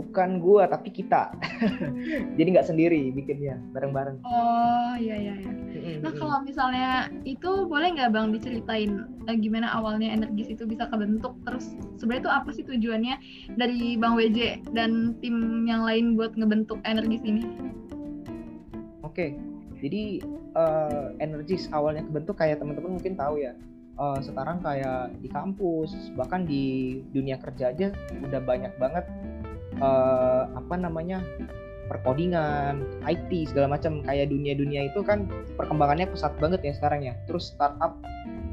bukan 0.00 0.40
gua 0.40 0.64
tapi 0.64 0.88
kita. 0.88 1.36
Jadi 2.40 2.48
nggak 2.56 2.68
sendiri 2.72 3.12
bikinnya 3.12 3.60
bareng-bareng. 3.76 4.24
Oh 4.24 4.96
iya 4.96 5.16
iya 5.20 5.34
iya. 5.36 5.52
Nah 6.00 6.12
kalau 6.16 6.40
misalnya 6.40 7.12
itu 7.28 7.68
boleh 7.68 7.92
nggak 7.92 8.16
bang 8.16 8.32
diceritain 8.32 9.04
uh, 9.28 9.36
gimana 9.36 9.68
awalnya 9.76 10.08
energis 10.08 10.48
itu 10.48 10.64
bisa 10.64 10.88
kebentuk? 10.88 11.36
Terus 11.44 11.76
sebenarnya 12.00 12.22
itu 12.24 12.32
apa 12.32 12.48
sih 12.56 12.64
tujuannya 12.64 13.14
dari 13.60 14.00
bang 14.00 14.16
WJ 14.16 14.72
dan 14.72 15.20
tim 15.20 15.68
yang 15.68 15.84
lain 15.84 16.16
buat 16.16 16.32
ngebentuk 16.32 16.80
energis 16.88 17.20
ini? 17.28 17.44
Oke 19.04 19.36
jadi 19.80 20.20
uh, 20.54 21.16
energis 21.18 21.66
awalnya 21.72 22.04
kebentuk 22.04 22.36
kayak 22.36 22.60
teman-teman 22.60 23.00
mungkin 23.00 23.16
tahu 23.16 23.40
ya. 23.40 23.56
Uh, 24.00 24.16
sekarang 24.24 24.64
kayak 24.64 25.12
di 25.20 25.28
kampus 25.28 25.92
bahkan 26.16 26.48
di 26.48 26.96
dunia 27.12 27.36
kerja 27.36 27.68
aja 27.68 27.92
udah 28.24 28.40
banyak 28.40 28.72
banget 28.80 29.04
uh, 29.80 30.48
apa 30.54 30.74
namanya 30.76 31.24
perkodingan, 31.90 32.86
IT 33.02 33.50
segala 33.50 33.74
macam 33.74 33.98
kayak 34.06 34.30
dunia-dunia 34.30 34.86
itu 34.94 35.02
kan 35.02 35.26
perkembangannya 35.58 36.06
pesat 36.06 36.30
banget 36.38 36.62
ya 36.62 36.72
sekarang 36.78 37.02
ya. 37.02 37.18
Terus 37.26 37.50
startup 37.50 37.98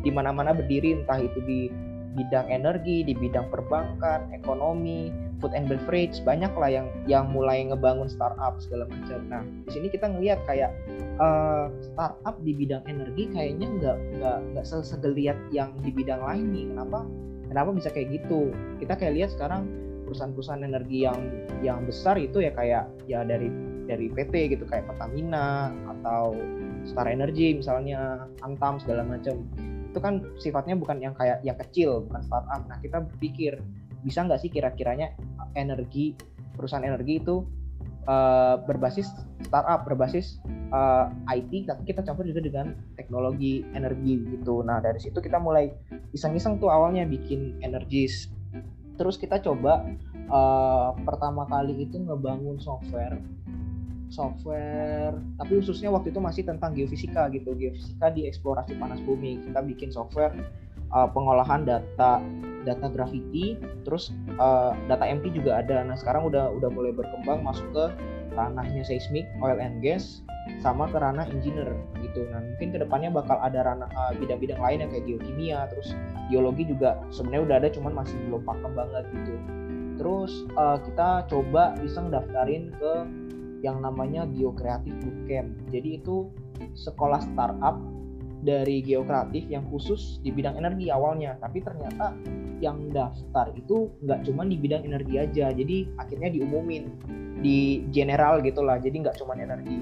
di 0.01 0.09
mana-mana 0.09 0.57
berdiri 0.57 0.97
entah 0.97 1.21
itu 1.21 1.37
di 1.45 1.69
bidang 2.17 2.49
energi, 2.49 3.05
di 3.05 3.13
bidang 3.13 3.53
perbankan, 3.53 4.33
ekonomi, 4.33 5.13
food 5.37 5.53
and 5.53 5.69
beverage, 5.69 6.17
banyak 6.25 6.49
lah 6.57 6.81
yang 6.81 6.87
yang 7.05 7.29
mulai 7.29 7.61
ngebangun 7.61 8.09
startup 8.09 8.57
segala 8.57 8.89
macam. 8.89 9.21
Nah, 9.29 9.45
di 9.69 9.71
sini 9.77 9.87
kita 9.93 10.09
ngelihat 10.09 10.41
kayak 10.49 10.73
uh, 11.21 11.69
startup 11.93 12.41
di 12.41 12.57
bidang 12.57 12.81
energi 12.89 13.29
kayaknya 13.29 13.69
nggak 13.69 13.97
nggak 14.17 14.37
nggak 14.57 14.65
segeliat 14.65 15.37
yang 15.53 15.69
di 15.85 15.93
bidang 15.93 16.25
lain 16.25 16.45
nih. 16.49 16.65
Kenapa? 16.73 16.99
Kenapa 17.47 17.69
bisa 17.77 17.89
kayak 17.93 18.09
gitu? 18.17 18.49
Kita 18.81 18.97
kayak 18.97 19.13
lihat 19.13 19.29
sekarang 19.37 19.69
perusahaan-perusahaan 20.07 20.63
energi 20.63 21.03
yang 21.03 21.19
yang 21.59 21.79
besar 21.83 22.15
itu 22.15 22.39
ya 22.39 22.55
kayak 22.55 22.87
ya 23.11 23.27
dari 23.27 23.51
dari 23.87 24.07
PT 24.07 24.55
gitu 24.55 24.63
kayak 24.63 24.87
Pertamina 24.87 25.71
atau 25.99 26.35
Star 26.87 27.11
Energy 27.11 27.59
misalnya 27.59 28.27
Antam 28.43 28.79
segala 28.79 29.03
macam 29.03 29.43
itu 29.91 29.99
kan 29.99 30.21
sifatnya 30.37 30.75
bukan 30.79 31.01
yang 31.03 31.15
kayak 31.17 31.43
yang 31.43 31.57
kecil 31.59 32.05
bukan 32.05 32.21
startup. 32.23 32.61
Nah 32.69 32.77
kita 32.79 33.03
berpikir 33.03 33.59
bisa 34.05 34.23
nggak 34.23 34.39
sih 34.39 34.51
kira-kiranya 34.51 35.15
energi 35.57 36.13
perusahaan 36.53 36.85
energi 36.85 37.17
itu 37.17 37.41
uh, 38.05 38.61
berbasis 38.61 39.09
startup 39.47 39.89
berbasis 39.89 40.37
uh, 40.69 41.09
eh, 41.31 41.41
IT 41.41 41.65
tapi 41.65 41.81
kita 41.87 42.05
campur 42.05 42.29
juga 42.29 42.45
dengan 42.45 42.77
teknologi 42.93 43.65
energi 43.73 44.21
gitu. 44.37 44.61
Nah 44.61 44.83
dari 44.83 45.01
situ 45.01 45.17
kita 45.17 45.41
mulai 45.41 45.73
iseng-iseng 46.13 46.61
tuh 46.61 46.69
awalnya 46.69 47.07
bikin 47.07 47.57
energis 47.65 48.29
terus 48.97 49.15
kita 49.15 49.37
coba 49.39 49.85
uh, 50.27 50.97
pertama 51.05 51.45
kali 51.45 51.85
itu 51.85 52.01
ngebangun 52.01 52.57
software 52.57 53.21
software 54.09 55.15
tapi 55.37 55.59
khususnya 55.59 55.91
waktu 55.91 56.11
itu 56.15 56.19
masih 56.23 56.43
tentang 56.47 56.73
geofisika 56.73 57.27
gitu. 57.31 57.53
Geofisika 57.53 58.11
di 58.11 58.25
eksplorasi 58.25 58.75
panas 58.79 59.03
bumi. 59.03 59.39
Kita 59.43 59.59
bikin 59.63 59.91
software 59.91 60.33
uh, 60.91 61.07
pengolahan 61.11 61.67
data 61.67 62.23
data 62.63 62.87
gravity 62.91 63.55
terus 63.87 64.11
uh, 64.39 64.75
data 64.87 65.07
MT 65.07 65.35
juga 65.35 65.63
ada. 65.63 65.83
Nah 65.83 65.95
sekarang 65.95 66.27
udah 66.27 66.51
udah 66.51 66.69
mulai 66.71 66.91
berkembang 66.95 67.43
masuk 67.43 67.67
ke 67.71 67.85
ranahnya 68.35 68.83
seismik 68.83 69.27
oil 69.39 69.59
and 69.61 69.79
gas 69.79 70.25
sama 70.63 70.87
ke 70.87 70.97
ranah 70.97 71.27
engineer 71.27 71.75
gitu. 71.99 72.23
Nah 72.31 72.39
mungkin 72.39 72.71
ke 72.71 72.77
depannya 72.79 73.11
bakal 73.11 73.35
ada 73.43 73.67
ranah 73.67 73.89
uh, 73.91 74.15
bidang-bidang 74.15 74.59
lain 74.63 74.83
yang 74.83 74.89
kayak 74.91 75.05
geokimia, 75.05 75.59
terus 75.71 75.91
geologi 76.31 76.63
juga 76.67 76.99
sebenarnya 77.11 77.43
udah 77.43 77.55
ada, 77.59 77.69
cuman 77.71 77.93
masih 77.93 78.15
belum 78.27 78.41
pakem 78.47 78.71
banget 78.71 79.03
gitu. 79.11 79.33
Terus 79.97 80.31
uh, 80.55 80.77
kita 80.79 81.09
coba 81.27 81.75
iseng 81.83 82.13
daftarin 82.13 82.71
ke 82.77 82.93
yang 83.65 83.81
namanya 83.81 84.29
Geokreatif 84.29 84.93
Bootcamp. 85.01 85.49
Jadi 85.73 85.97
itu 85.97 86.29
sekolah 86.77 87.21
startup 87.33 87.81
dari 88.41 88.85
geokreatif 88.85 89.49
yang 89.49 89.65
khusus 89.69 90.21
di 90.21 90.29
bidang 90.29 90.57
energi 90.57 90.93
awalnya. 90.93 91.37
Tapi 91.41 91.61
ternyata 91.61 92.13
yang 92.61 92.89
daftar 92.89 93.53
itu 93.53 93.89
nggak 94.01 94.25
cuma 94.25 94.45
di 94.45 94.57
bidang 94.57 94.85
energi 94.85 95.15
aja. 95.17 95.53
Jadi 95.53 95.89
akhirnya 95.97 96.29
diumumin 96.33 96.89
di 97.41 97.85
general 97.93 98.41
gitulah 98.41 98.81
jadi 98.81 98.93
nggak 98.93 99.17
cuma 99.17 99.37
energi. 99.37 99.77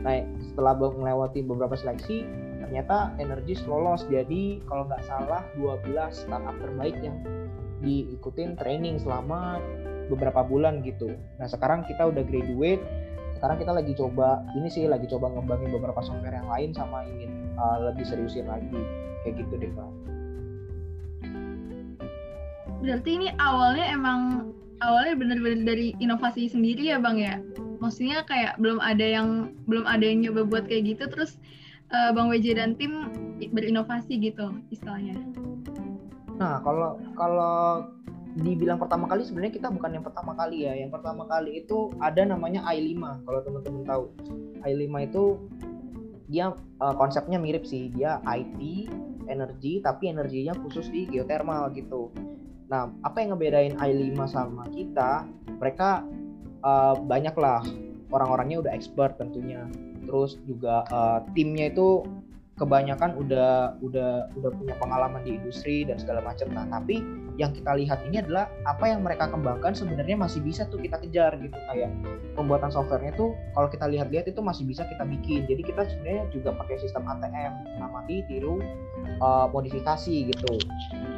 Nah 0.00 0.22
setelah 0.52 0.76
melewati 0.76 1.44
beberapa 1.44 1.76
seleksi 1.76 2.24
ternyata 2.66 3.14
energi 3.22 3.56
lolos. 3.64 4.04
Jadi 4.08 4.64
kalau 4.66 4.88
nggak 4.88 5.04
salah 5.06 5.42
12 5.56 5.92
startup 6.12 6.56
terbaik 6.60 6.96
yang 7.00 7.20
diikutin 7.84 8.56
training 8.56 8.96
selama 9.00 9.60
beberapa 10.08 10.42
bulan 10.46 10.80
gitu. 10.86 11.12
Nah 11.36 11.46
sekarang 11.50 11.84
kita 11.84 12.08
udah 12.08 12.22
graduate, 12.24 12.80
sekarang 13.36 13.56
kita 13.60 13.72
lagi 13.74 13.92
coba 13.92 14.42
ini 14.56 14.70
sih 14.70 14.88
lagi 14.88 15.04
coba 15.10 15.28
ngembangin 15.30 15.74
beberapa 15.74 16.00
software 16.00 16.40
yang 16.40 16.48
lain 16.48 16.70
sama 16.72 17.04
ingin 17.04 17.45
uh, 17.58 17.76
lebih 17.90 18.04
seriusin 18.06 18.46
lagi 18.46 18.80
kayak 19.24 19.42
gitu 19.42 19.54
deh 19.58 19.72
pak. 19.72 19.90
Berarti 22.84 23.10
ini 23.18 23.28
awalnya 23.40 23.86
emang 23.90 24.52
awalnya 24.84 25.16
bener-bener 25.16 25.64
dari 25.64 25.86
inovasi 25.98 26.46
sendiri 26.52 26.92
ya 26.92 27.00
bang 27.00 27.18
ya? 27.18 27.36
maksudnya 27.80 28.24
kayak 28.24 28.56
belum 28.60 28.80
ada 28.80 29.04
yang 29.04 29.52
belum 29.68 29.84
ada 29.84 30.04
yang 30.04 30.24
nyoba 30.24 30.42
buat 30.48 30.64
kayak 30.68 30.96
gitu 30.96 31.04
terus 31.12 31.36
uh, 31.92 32.10
Bang 32.12 32.32
WJ 32.32 32.56
dan 32.56 32.74
tim 32.76 33.12
berinovasi 33.52 34.18
gitu 34.20 34.56
istilahnya. 34.72 35.16
Nah, 36.36 36.60
kalau 36.60 37.00
kalau 37.16 37.88
dibilang 38.36 38.76
pertama 38.76 39.08
kali 39.08 39.24
sebenarnya 39.24 39.56
kita 39.56 39.68
bukan 39.72 39.96
yang 39.96 40.04
pertama 40.04 40.36
kali 40.36 40.68
ya. 40.68 40.76
Yang 40.76 41.00
pertama 41.00 41.24
kali 41.24 41.64
itu 41.64 41.92
ada 42.00 42.20
namanya 42.24 42.64
i5 42.68 43.24
kalau 43.24 43.40
teman-teman 43.44 43.82
tahu. 43.88 44.04
i5 44.66 44.84
itu 45.08 45.24
dia 46.26 46.54
uh, 46.54 46.94
konsepnya 46.94 47.38
mirip 47.38 47.66
sih. 47.66 47.90
Dia 47.94 48.18
IT, 48.26 48.90
energi 49.30 49.82
tapi 49.82 50.10
energinya 50.10 50.54
khusus 50.58 50.90
di 50.90 51.06
geothermal 51.06 51.70
gitu. 51.74 52.10
Nah, 52.66 52.90
apa 53.06 53.22
yang 53.22 53.34
ngebedain 53.34 53.78
i5 53.78 54.18
sama 54.26 54.66
kita? 54.74 55.22
Mereka 55.58 56.02
uh, 56.66 56.94
banyak 56.98 57.34
lah 57.38 57.62
orang-orangnya 58.10 58.62
udah 58.66 58.72
expert 58.74 59.18
tentunya 59.18 59.66
terus 60.06 60.38
juga 60.46 60.86
uh, 60.94 61.18
timnya 61.34 61.70
itu 61.74 62.06
kebanyakan 62.56 63.12
udah 63.20 63.76
udah 63.84 64.32
udah 64.32 64.50
punya 64.56 64.74
pengalaman 64.80 65.20
di 65.28 65.36
industri 65.36 65.84
dan 65.84 66.00
segala 66.00 66.24
macam. 66.24 66.48
Nah 66.56 66.64
tapi 66.64 67.04
yang 67.36 67.52
kita 67.52 67.76
lihat 67.76 68.00
ini 68.08 68.24
adalah 68.24 68.48
apa 68.64 68.88
yang 68.88 69.04
mereka 69.04 69.28
kembangkan 69.28 69.76
sebenarnya 69.76 70.16
masih 70.16 70.40
bisa 70.40 70.64
tuh 70.72 70.80
kita 70.80 70.96
kejar 71.04 71.36
gitu. 71.36 71.52
Kayak 71.52 71.92
pembuatan 72.32 72.72
softwarenya 72.72 73.12
tuh 73.12 73.36
kalau 73.52 73.68
kita 73.68 73.84
lihat-lihat 73.92 74.32
itu 74.32 74.40
masih 74.40 74.64
bisa 74.64 74.88
kita 74.88 75.04
bikin. 75.04 75.44
Jadi 75.44 75.62
kita 75.68 75.84
sebenarnya 75.84 76.24
juga 76.32 76.56
pakai 76.56 76.80
sistem 76.80 77.04
ATM 77.04 77.52
amati 77.84 78.24
tiru 78.24 78.64
uh, 79.20 79.52
modifikasi 79.52 80.32
gitu. 80.32 80.52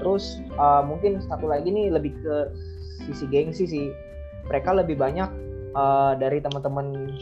Terus 0.03 0.43
uh, 0.59 0.83
mungkin 0.83 1.23
satu 1.23 1.47
lagi 1.47 1.71
nih 1.71 1.95
lebih 1.95 2.19
ke 2.19 2.37
sisi 3.07 3.31
gengsi 3.31 3.65
sih. 3.71 3.87
Mereka 4.51 4.75
lebih 4.75 4.99
banyak 4.99 5.31
uh, 5.79 6.19
dari 6.19 6.43
teman-teman 6.43 7.15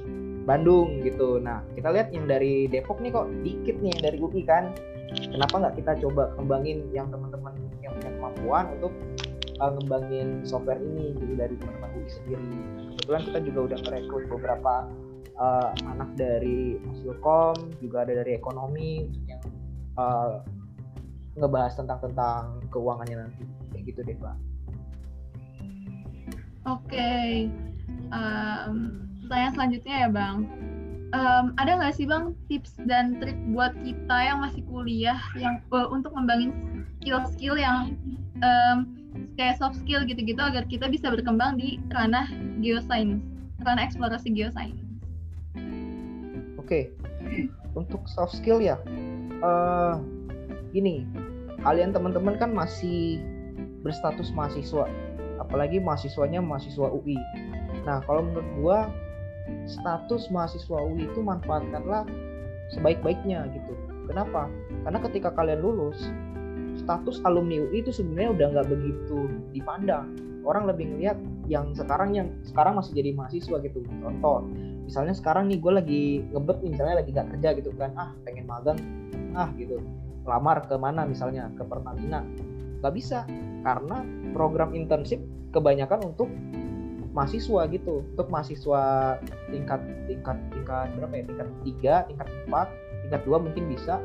Bandung 0.46 1.02
gitu. 1.02 1.42
Nah 1.42 1.66
kita 1.74 1.90
lihat 1.90 2.14
yang 2.14 2.30
dari 2.30 2.70
Depok 2.70 3.02
nih 3.02 3.10
kok 3.10 3.26
dikit 3.42 3.76
nih 3.82 3.90
yang 3.98 4.02
dari 4.06 4.16
UI 4.22 4.42
kan. 4.46 4.70
Kenapa 5.10 5.54
nggak 5.58 5.74
kita 5.82 5.92
coba 6.06 6.30
kembangin 6.38 6.86
yang 6.94 7.10
teman-teman 7.10 7.52
yang 7.82 7.92
punya 7.98 8.10
kemampuan 8.14 8.64
untuk 8.78 8.92
uh, 9.58 9.70
ngembangin 9.74 10.46
software 10.46 10.78
ini 10.78 11.18
gitu 11.18 11.34
dari 11.34 11.54
teman-teman 11.58 11.90
UI 11.98 12.10
sendiri. 12.10 12.46
Kebetulan 12.94 13.22
kita 13.26 13.38
juga 13.42 13.60
udah 13.72 13.78
merekrut 13.86 14.24
beberapa 14.30 14.74
uh, 15.40 15.70
anak 15.90 16.10
dari 16.14 16.78
Hasilkom, 16.86 17.74
juga 17.82 18.06
ada 18.06 18.22
dari 18.24 18.38
ekonomi 18.38 19.10
yang 19.26 19.42
uh, 19.98 20.42
ngebahas 21.36 21.76
tentang 21.76 22.00
tentang 22.00 22.42
keuangannya 22.72 23.28
nanti 23.28 23.42
kayak 23.72 23.82
gitu 23.92 24.00
deh 24.06 24.16
pak. 24.16 24.36
Oke, 26.66 26.98
okay. 26.98 27.30
um, 28.10 29.05
pertanyaan 29.26 29.54
selanjutnya 29.58 29.94
ya 30.06 30.08
bang. 30.08 30.36
Um, 31.14 31.54
ada 31.58 31.82
nggak 31.82 31.94
sih 31.98 32.06
bang 32.06 32.34
tips 32.46 32.78
dan 32.86 33.18
trik 33.18 33.38
buat 33.50 33.74
kita 33.82 34.16
yang 34.22 34.38
masih 34.42 34.62
kuliah 34.70 35.18
yang 35.34 35.62
uh, 35.74 35.90
untuk 35.90 36.14
ngembangin 36.14 36.54
skill-skill 37.02 37.58
yang 37.58 37.94
um, 38.42 38.78
kayak 39.34 39.58
soft 39.58 39.78
skill 39.82 40.02
gitu-gitu 40.06 40.38
agar 40.38 40.66
kita 40.66 40.86
bisa 40.86 41.10
berkembang 41.10 41.58
di 41.58 41.82
ranah 41.90 42.26
geoscience, 42.62 43.22
ranah 43.62 43.82
eksplorasi 43.86 44.30
geoscience? 44.34 44.78
Oke, 46.58 46.90
okay. 46.90 47.46
untuk 47.78 48.02
soft 48.10 48.34
skill 48.34 48.58
ya, 48.58 48.74
uh, 49.42 50.02
gini, 50.74 51.06
kalian 51.62 51.94
teman-teman 51.94 52.34
kan 52.38 52.50
masih 52.50 53.22
berstatus 53.86 54.34
mahasiswa, 54.34 54.90
apalagi 55.38 55.78
mahasiswanya 55.78 56.42
mahasiswa 56.42 56.90
UI. 56.90 57.16
Nah, 57.86 58.02
kalau 58.02 58.26
menurut 58.26 58.48
gua 58.58 58.78
status 59.66 60.28
mahasiswa 60.30 60.78
UI 60.78 61.06
itu 61.06 61.20
manfaatkanlah 61.22 62.06
sebaik-baiknya 62.74 63.46
gitu. 63.54 63.72
Kenapa? 64.06 64.46
Karena 64.86 64.98
ketika 65.02 65.34
kalian 65.34 65.62
lulus, 65.62 65.98
status 66.78 67.18
alumni 67.26 67.62
UI 67.66 67.82
itu 67.82 67.90
sebenarnya 67.90 68.30
udah 68.34 68.46
nggak 68.58 68.68
begitu 68.70 69.18
dipandang. 69.50 70.06
Orang 70.46 70.70
lebih 70.70 70.86
ngeliat 70.94 71.18
yang 71.50 71.74
sekarang 71.74 72.14
yang 72.14 72.30
sekarang 72.46 72.78
masih 72.78 72.94
jadi 72.94 73.10
mahasiswa 73.18 73.58
gitu. 73.62 73.82
Contoh, 73.98 74.46
misalnya 74.86 75.14
sekarang 75.14 75.50
nih 75.50 75.58
gue 75.58 75.72
lagi 75.74 76.02
ngebet 76.30 76.58
misalnya 76.62 77.02
lagi 77.02 77.10
nggak 77.10 77.28
kerja 77.34 77.48
gitu 77.58 77.70
kan, 77.74 77.90
ah 77.98 78.10
pengen 78.22 78.46
magang, 78.46 78.78
ah 79.34 79.50
gitu, 79.58 79.82
lamar 80.22 80.62
ke 80.70 80.78
mana 80.78 81.02
misalnya 81.02 81.50
ke 81.58 81.66
Pertamina, 81.66 82.22
nggak 82.82 82.94
bisa 82.94 83.26
karena 83.66 84.06
program 84.30 84.70
internship 84.78 85.18
kebanyakan 85.50 86.14
untuk 86.14 86.30
mahasiswa 87.16 87.64
gitu. 87.72 88.04
Untuk 88.12 88.28
mahasiswa 88.28 88.82
tingkat 89.48 89.80
tingkat 90.04 90.36
tingkat 90.52 90.88
berapa 90.92 91.14
ya? 91.16 91.24
Tingkat 91.24 91.48
tiga 91.64 91.94
tingkat 92.12 92.28
empat 92.44 92.68
tingkat 93.08 93.20
dua 93.24 93.40
mungkin 93.40 93.64
bisa. 93.72 93.96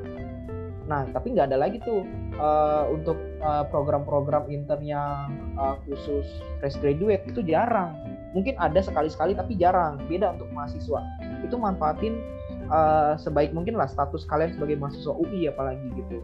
Nah 0.88 1.04
tapi 1.12 1.36
nggak 1.36 1.52
ada 1.52 1.60
lagi 1.60 1.84
tuh 1.84 2.08
uh, 2.40 2.88
untuk 2.88 3.20
uh, 3.44 3.68
program-program 3.68 4.48
intern 4.48 4.82
yang 4.88 5.28
uh, 5.60 5.76
khusus 5.84 6.24
fresh 6.64 6.80
graduate 6.80 7.28
itu 7.28 7.44
jarang. 7.44 7.92
Mungkin 8.32 8.56
ada 8.56 8.80
sekali-sekali 8.80 9.36
tapi 9.36 9.60
jarang. 9.60 10.00
Beda 10.08 10.32
untuk 10.32 10.48
mahasiswa. 10.56 11.04
Itu 11.44 11.60
manfaatin 11.60 12.16
uh, 12.72 13.20
sebaik 13.20 13.52
mungkin 13.52 13.76
lah 13.76 13.92
status 13.92 14.24
kalian 14.24 14.56
sebagai 14.56 14.80
mahasiswa 14.80 15.12
UI 15.12 15.52
apalagi 15.52 15.84
gitu. 16.00 16.24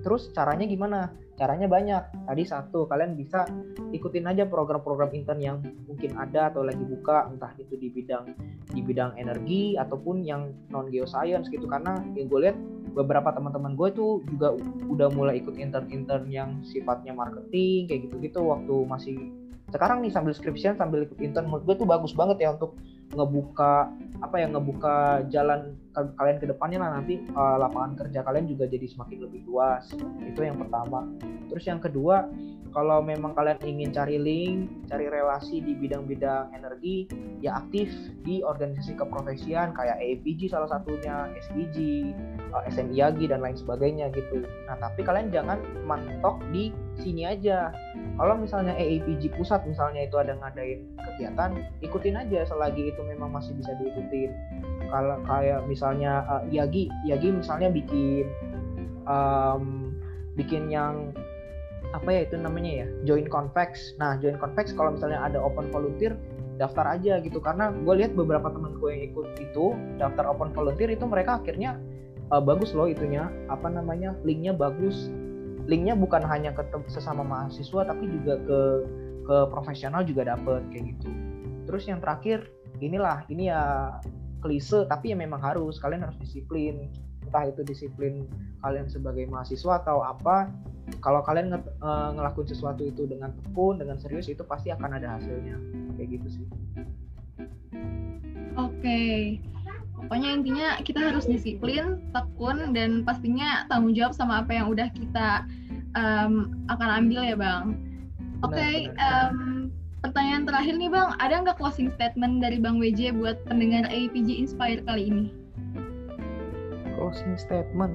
Terus 0.00 0.32
caranya 0.32 0.64
gimana 0.64 1.12
caranya 1.38 1.70
banyak. 1.70 2.02
Tadi 2.26 2.42
satu 2.44 2.90
kalian 2.90 3.14
bisa 3.14 3.46
ikutin 3.94 4.26
aja 4.26 4.44
program-program 4.44 5.14
intern 5.14 5.40
yang 5.40 5.56
mungkin 5.86 6.18
ada 6.18 6.50
atau 6.50 6.66
lagi 6.66 6.82
buka 6.82 7.30
entah 7.30 7.54
itu 7.56 7.78
di 7.78 7.88
bidang 7.88 8.34
di 8.74 8.82
bidang 8.82 9.14
energi 9.16 9.78
ataupun 9.78 10.26
yang 10.26 10.50
non 10.68 10.90
geoscience 10.90 11.46
gitu. 11.48 11.70
Karena 11.70 12.02
yang 12.18 12.26
gue 12.26 12.40
lihat 12.50 12.58
beberapa 12.92 13.30
teman-teman 13.30 13.78
gue 13.78 13.88
tuh 13.94 14.20
juga 14.26 14.58
udah 14.90 15.08
mulai 15.14 15.38
ikut 15.38 15.54
intern-intern 15.54 16.26
yang 16.28 16.58
sifatnya 16.66 17.14
marketing 17.14 17.86
kayak 17.86 18.10
gitu-gitu 18.10 18.42
waktu 18.42 18.74
masih 18.84 19.16
sekarang 19.68 20.00
nih 20.00 20.12
sambil 20.12 20.32
skripsian 20.32 20.74
sambil 20.80 21.04
ikut 21.04 21.20
intern 21.20 21.46
menurut 21.46 21.64
gue 21.68 21.76
tuh 21.84 21.88
bagus 21.88 22.16
banget 22.16 22.42
ya 22.42 22.56
untuk 22.56 22.74
ngebuka 23.08 23.88
apa 24.20 24.36
ya 24.36 24.46
ngebuka 24.52 25.24
jalan 25.32 25.74
kalian 25.94 26.38
ke 26.38 26.46
depannya 26.46 26.78
lah 26.78 26.90
nanti 27.00 27.24
uh, 27.34 27.56
lapangan 27.58 27.98
kerja 28.04 28.20
kalian 28.22 28.46
juga 28.46 28.68
jadi 28.68 28.86
semakin 28.86 29.18
lebih 29.24 29.48
luas 29.48 29.88
itu 30.22 30.40
yang 30.44 30.60
pertama 30.60 31.08
terus 31.48 31.64
yang 31.64 31.80
kedua 31.80 32.28
kalau 32.72 33.00
memang 33.00 33.32
kalian 33.32 33.58
ingin 33.64 33.90
cari 33.96 34.16
link, 34.20 34.68
cari 34.88 35.08
relasi 35.08 35.64
di 35.64 35.72
bidang-bidang 35.76 36.52
energi, 36.52 37.08
ya 37.40 37.64
aktif 37.64 37.88
di 38.24 38.44
organisasi 38.44 38.96
keprofesian 38.96 39.72
kayak 39.72 39.96
APG 39.96 40.52
salah 40.52 40.68
satunya, 40.68 41.32
SDG, 41.48 41.76
uh, 42.52 42.64
eh, 42.68 42.72
SMIAGI 42.72 43.24
dan 43.32 43.40
lain 43.40 43.56
sebagainya 43.56 44.12
gitu. 44.12 44.44
Nah, 44.68 44.76
tapi 44.80 45.00
kalian 45.04 45.32
jangan 45.32 45.58
mentok 45.88 46.40
di 46.52 46.70
sini 47.00 47.24
aja. 47.24 47.72
Kalau 48.18 48.34
misalnya 48.34 48.74
AAPG 48.74 49.30
pusat 49.38 49.62
misalnya 49.62 50.02
itu 50.02 50.18
ada 50.18 50.34
ngadain 50.34 50.90
kegiatan, 50.98 51.62
ikutin 51.86 52.18
aja 52.18 52.50
selagi 52.50 52.90
itu 52.90 53.00
memang 53.06 53.30
masih 53.30 53.54
bisa 53.54 53.78
diikutin. 53.78 54.34
Kalau 54.90 55.22
kayak 55.22 55.62
misalnya 55.70 56.26
uh, 56.26 56.42
IAGI, 56.50 56.90
IAGI 57.06 57.28
misalnya 57.38 57.70
bikin 57.70 58.26
um, 59.06 59.94
bikin 60.34 60.66
yang 60.66 61.14
apa 61.94 62.10
ya 62.10 62.20
itu 62.26 62.34
namanya 62.42 62.84
ya? 62.84 62.86
Join 63.06 63.30
convex. 63.30 63.94
Nah 64.02 64.18
join 64.18 64.34
convex 64.34 64.74
kalau 64.74 64.98
misalnya 64.98 65.22
ada 65.22 65.38
open 65.38 65.70
volunteer 65.70 66.18
daftar 66.58 66.98
aja 66.98 67.22
gitu. 67.22 67.38
Karena 67.38 67.70
gue 67.70 67.94
lihat 68.02 68.18
beberapa 68.18 68.50
teman 68.50 68.74
gue 68.82 68.90
yang 68.98 69.14
ikut 69.14 69.26
itu 69.38 69.78
daftar 69.94 70.26
open 70.26 70.50
volunteer 70.50 70.90
itu 70.90 71.06
mereka 71.06 71.38
akhirnya 71.38 71.78
uh, 72.34 72.42
bagus 72.42 72.74
loh 72.74 72.90
itunya. 72.90 73.30
Apa 73.46 73.70
namanya? 73.70 74.18
Linknya 74.26 74.58
bagus 74.58 75.06
linknya 75.68 75.94
bukan 75.94 76.24
hanya 76.24 76.56
ke 76.56 76.64
sesama 76.88 77.20
mahasiswa 77.22 77.84
tapi 77.84 78.08
juga 78.08 78.40
ke 78.40 78.60
ke 79.28 79.36
profesional 79.52 80.00
juga 80.02 80.24
dapet 80.24 80.64
kayak 80.72 80.96
gitu. 80.96 81.12
Terus 81.68 81.84
yang 81.84 82.00
terakhir 82.00 82.48
inilah 82.80 83.28
ini 83.28 83.52
ya 83.52 83.92
klise 84.40 84.88
tapi 84.88 85.12
ya 85.12 85.16
memang 85.20 85.44
harus. 85.44 85.76
Kalian 85.76 86.08
harus 86.08 86.16
disiplin. 86.16 86.88
Entah 87.28 87.44
itu 87.44 87.60
disiplin 87.60 88.24
kalian 88.64 88.88
sebagai 88.88 89.28
mahasiswa 89.28 89.84
atau 89.84 90.00
apa 90.00 90.48
kalau 91.04 91.20
kalian 91.20 91.52
nge 91.52 91.60
uh, 91.84 92.16
ngelakuin 92.16 92.48
sesuatu 92.48 92.80
itu 92.88 93.04
dengan 93.04 93.36
tekun 93.36 93.76
dengan 93.76 94.00
serius 94.00 94.32
itu 94.32 94.40
pasti 94.48 94.72
akan 94.72 94.96
ada 94.96 95.20
hasilnya. 95.20 95.60
Kayak 96.00 96.08
gitu 96.16 96.28
sih. 96.40 96.46
Oke. 98.56 98.80
okay. 98.80 99.16
Pokoknya 100.08 100.40
intinya 100.40 100.68
kita 100.80 101.04
harus 101.04 101.28
disiplin 101.28 102.00
tekun 102.16 102.72
dan 102.72 103.04
pastinya 103.04 103.68
tanggung 103.68 103.92
jawab 103.92 104.16
sama 104.16 104.40
apa 104.40 104.56
yang 104.56 104.72
udah 104.72 104.88
kita 104.96 105.44
um, 106.00 106.56
akan 106.72 106.88
ambil 107.04 107.20
ya 107.28 107.36
bang. 107.36 107.76
Oke 108.40 108.56
okay, 108.56 108.76
um, 108.96 109.68
pertanyaan 110.00 110.48
terakhir 110.48 110.80
nih 110.80 110.88
bang. 110.88 111.12
Ada 111.20 111.44
nggak 111.44 111.60
closing 111.60 111.92
statement 111.92 112.40
dari 112.40 112.56
bang 112.56 112.80
WJ 112.80 113.20
buat 113.20 113.36
pendengar 113.44 113.84
APG 113.92 114.32
Inspire 114.32 114.80
kali 114.88 115.12
ini? 115.12 115.28
Closing 116.96 117.36
statement? 117.36 117.92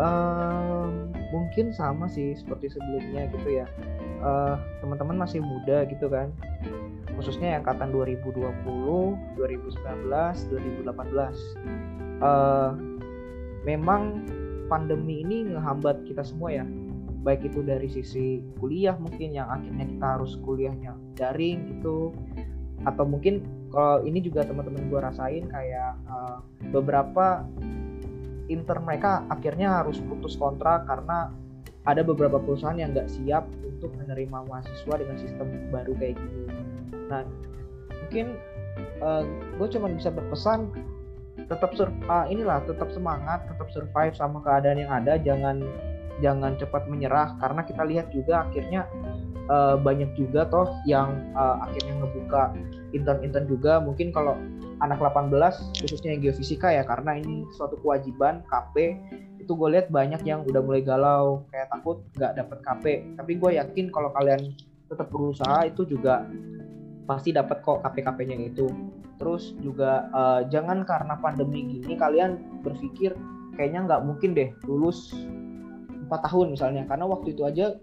Um, 0.00 1.12
mungkin 1.28 1.76
sama 1.76 2.08
sih 2.08 2.32
seperti 2.40 2.72
sebelumnya 2.72 3.28
gitu 3.36 3.60
ya. 3.60 3.68
Uh, 4.24 4.56
teman-teman 4.80 5.28
masih 5.28 5.44
muda 5.44 5.84
gitu 5.92 6.08
kan 6.08 6.32
khususnya 7.16 7.56
yang 7.56 7.60
angkatan 7.66 7.92
2020 7.92 9.36
2019 9.36 9.38
2018 9.38 12.22
uh, 12.22 12.70
memang 13.66 14.22
pandemi 14.66 15.20
ini 15.20 15.44
ngehambat 15.52 16.08
kita 16.08 16.24
semua 16.24 16.62
ya. 16.62 16.66
Baik 17.22 17.52
itu 17.52 17.62
dari 17.62 17.86
sisi 17.86 18.42
kuliah 18.58 18.98
mungkin 18.98 19.30
yang 19.30 19.46
akhirnya 19.46 19.86
kita 19.86 20.06
harus 20.18 20.34
kuliahnya 20.42 20.98
daring 21.14 21.78
gitu. 21.78 22.10
Atau 22.82 23.06
mungkin 23.06 23.46
kalau 23.70 24.02
ini 24.02 24.18
juga 24.18 24.42
teman-teman 24.42 24.90
gue 24.90 25.00
rasain 25.00 25.46
kayak 25.46 25.94
uh, 26.10 26.42
beberapa 26.74 27.46
intern 28.50 28.82
mereka 28.82 29.22
akhirnya 29.30 29.80
harus 29.80 30.02
putus 30.02 30.34
kontrak 30.34 30.84
karena 30.90 31.30
ada 31.86 32.02
beberapa 32.02 32.42
perusahaan 32.42 32.78
yang 32.78 32.94
nggak 32.94 33.10
siap 33.10 33.46
untuk 33.62 33.90
menerima 33.98 34.46
mahasiswa 34.46 34.94
dengan 34.98 35.16
sistem 35.18 35.46
baru 35.70 35.94
kayak 35.98 36.18
gini. 36.18 36.41
Nah, 36.92 37.24
mungkin 38.06 38.36
uh, 39.00 39.22
eh, 39.22 39.24
gue 39.60 39.68
cuma 39.78 39.88
bisa 39.92 40.12
berpesan 40.12 40.72
tetap 41.48 41.72
sur 41.76 41.88
uh, 42.08 42.26
inilah 42.28 42.60
tetap 42.68 42.92
semangat, 42.92 43.44
tetap 43.48 43.68
survive 43.72 44.12
sama 44.16 44.44
keadaan 44.44 44.84
yang 44.84 44.92
ada, 44.92 45.16
jangan 45.16 45.64
jangan 46.20 46.54
cepat 46.60 46.86
menyerah 46.86 47.34
karena 47.40 47.60
kita 47.66 47.82
lihat 47.82 48.06
juga 48.12 48.46
akhirnya 48.46 48.86
uh, 49.48 49.74
banyak 49.80 50.12
juga 50.14 50.46
toh 50.46 50.70
yang 50.84 51.08
uh, 51.34 51.64
akhirnya 51.64 52.04
ngebuka 52.04 52.52
intern-intern 52.92 53.48
juga. 53.48 53.80
Mungkin 53.80 54.12
kalau 54.12 54.36
anak 54.84 54.98
18 55.00 55.32
khususnya 55.82 56.14
yang 56.14 56.20
geofisika 56.20 56.68
ya 56.74 56.84
karena 56.84 57.16
ini 57.16 57.46
suatu 57.54 57.78
kewajiban 57.80 58.42
KP 58.50 58.98
itu 59.42 59.52
gue 59.58 59.68
lihat 59.74 59.90
banyak 59.90 60.22
yang 60.22 60.46
udah 60.46 60.62
mulai 60.62 60.82
galau 60.82 61.42
kayak 61.50 61.70
takut 61.70 62.02
nggak 62.14 62.32
dapet 62.38 62.58
KP 62.62 62.84
tapi 63.18 63.32
gue 63.38 63.50
yakin 63.58 63.90
kalau 63.90 64.14
kalian 64.14 64.54
tetap 64.86 65.10
berusaha 65.10 65.66
itu 65.66 65.82
juga 65.86 66.26
pasti 67.06 67.34
dapat 67.34 67.60
kok 67.62 67.82
KP-KP-nya 67.82 68.36
itu. 68.52 68.66
Terus 69.18 69.54
juga 69.62 70.10
uh, 70.10 70.40
jangan 70.50 70.82
karena 70.82 71.14
pandemi 71.18 71.78
gini 71.78 71.94
kalian 71.94 72.62
berpikir 72.62 73.14
kayaknya 73.54 73.86
nggak 73.86 74.02
mungkin 74.02 74.34
deh 74.34 74.50
lulus 74.66 75.14
4 75.14 76.10
tahun 76.10 76.54
misalnya. 76.54 76.86
Karena 76.86 77.06
waktu 77.06 77.34
itu 77.34 77.42
aja 77.46 77.74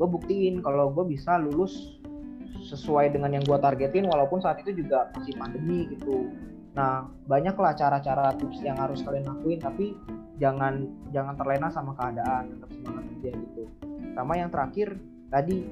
gue 0.00 0.08
buktiin 0.08 0.64
kalau 0.64 0.90
gue 0.90 1.04
bisa 1.04 1.36
lulus 1.36 2.00
sesuai 2.60 3.12
dengan 3.12 3.32
yang 3.36 3.44
gue 3.44 3.58
targetin 3.60 4.04
walaupun 4.08 4.40
saat 4.40 4.60
itu 4.64 4.84
juga 4.84 5.08
masih 5.16 5.36
pandemi 5.36 5.88
gitu. 5.92 6.28
Nah 6.76 7.08
banyaklah 7.26 7.74
cara-cara 7.74 8.36
tips 8.36 8.62
yang 8.62 8.78
harus 8.78 9.02
kalian 9.02 9.26
lakuin 9.26 9.58
tapi 9.60 9.96
jangan 10.40 10.88
jangan 11.12 11.36
terlena 11.36 11.68
sama 11.68 11.92
keadaan 11.96 12.56
tetap 12.56 12.70
semangat 12.72 13.04
aja 13.20 13.30
gitu. 13.36 13.62
Sama 14.16 14.32
yang 14.36 14.50
terakhir 14.52 14.88
tadi 15.30 15.64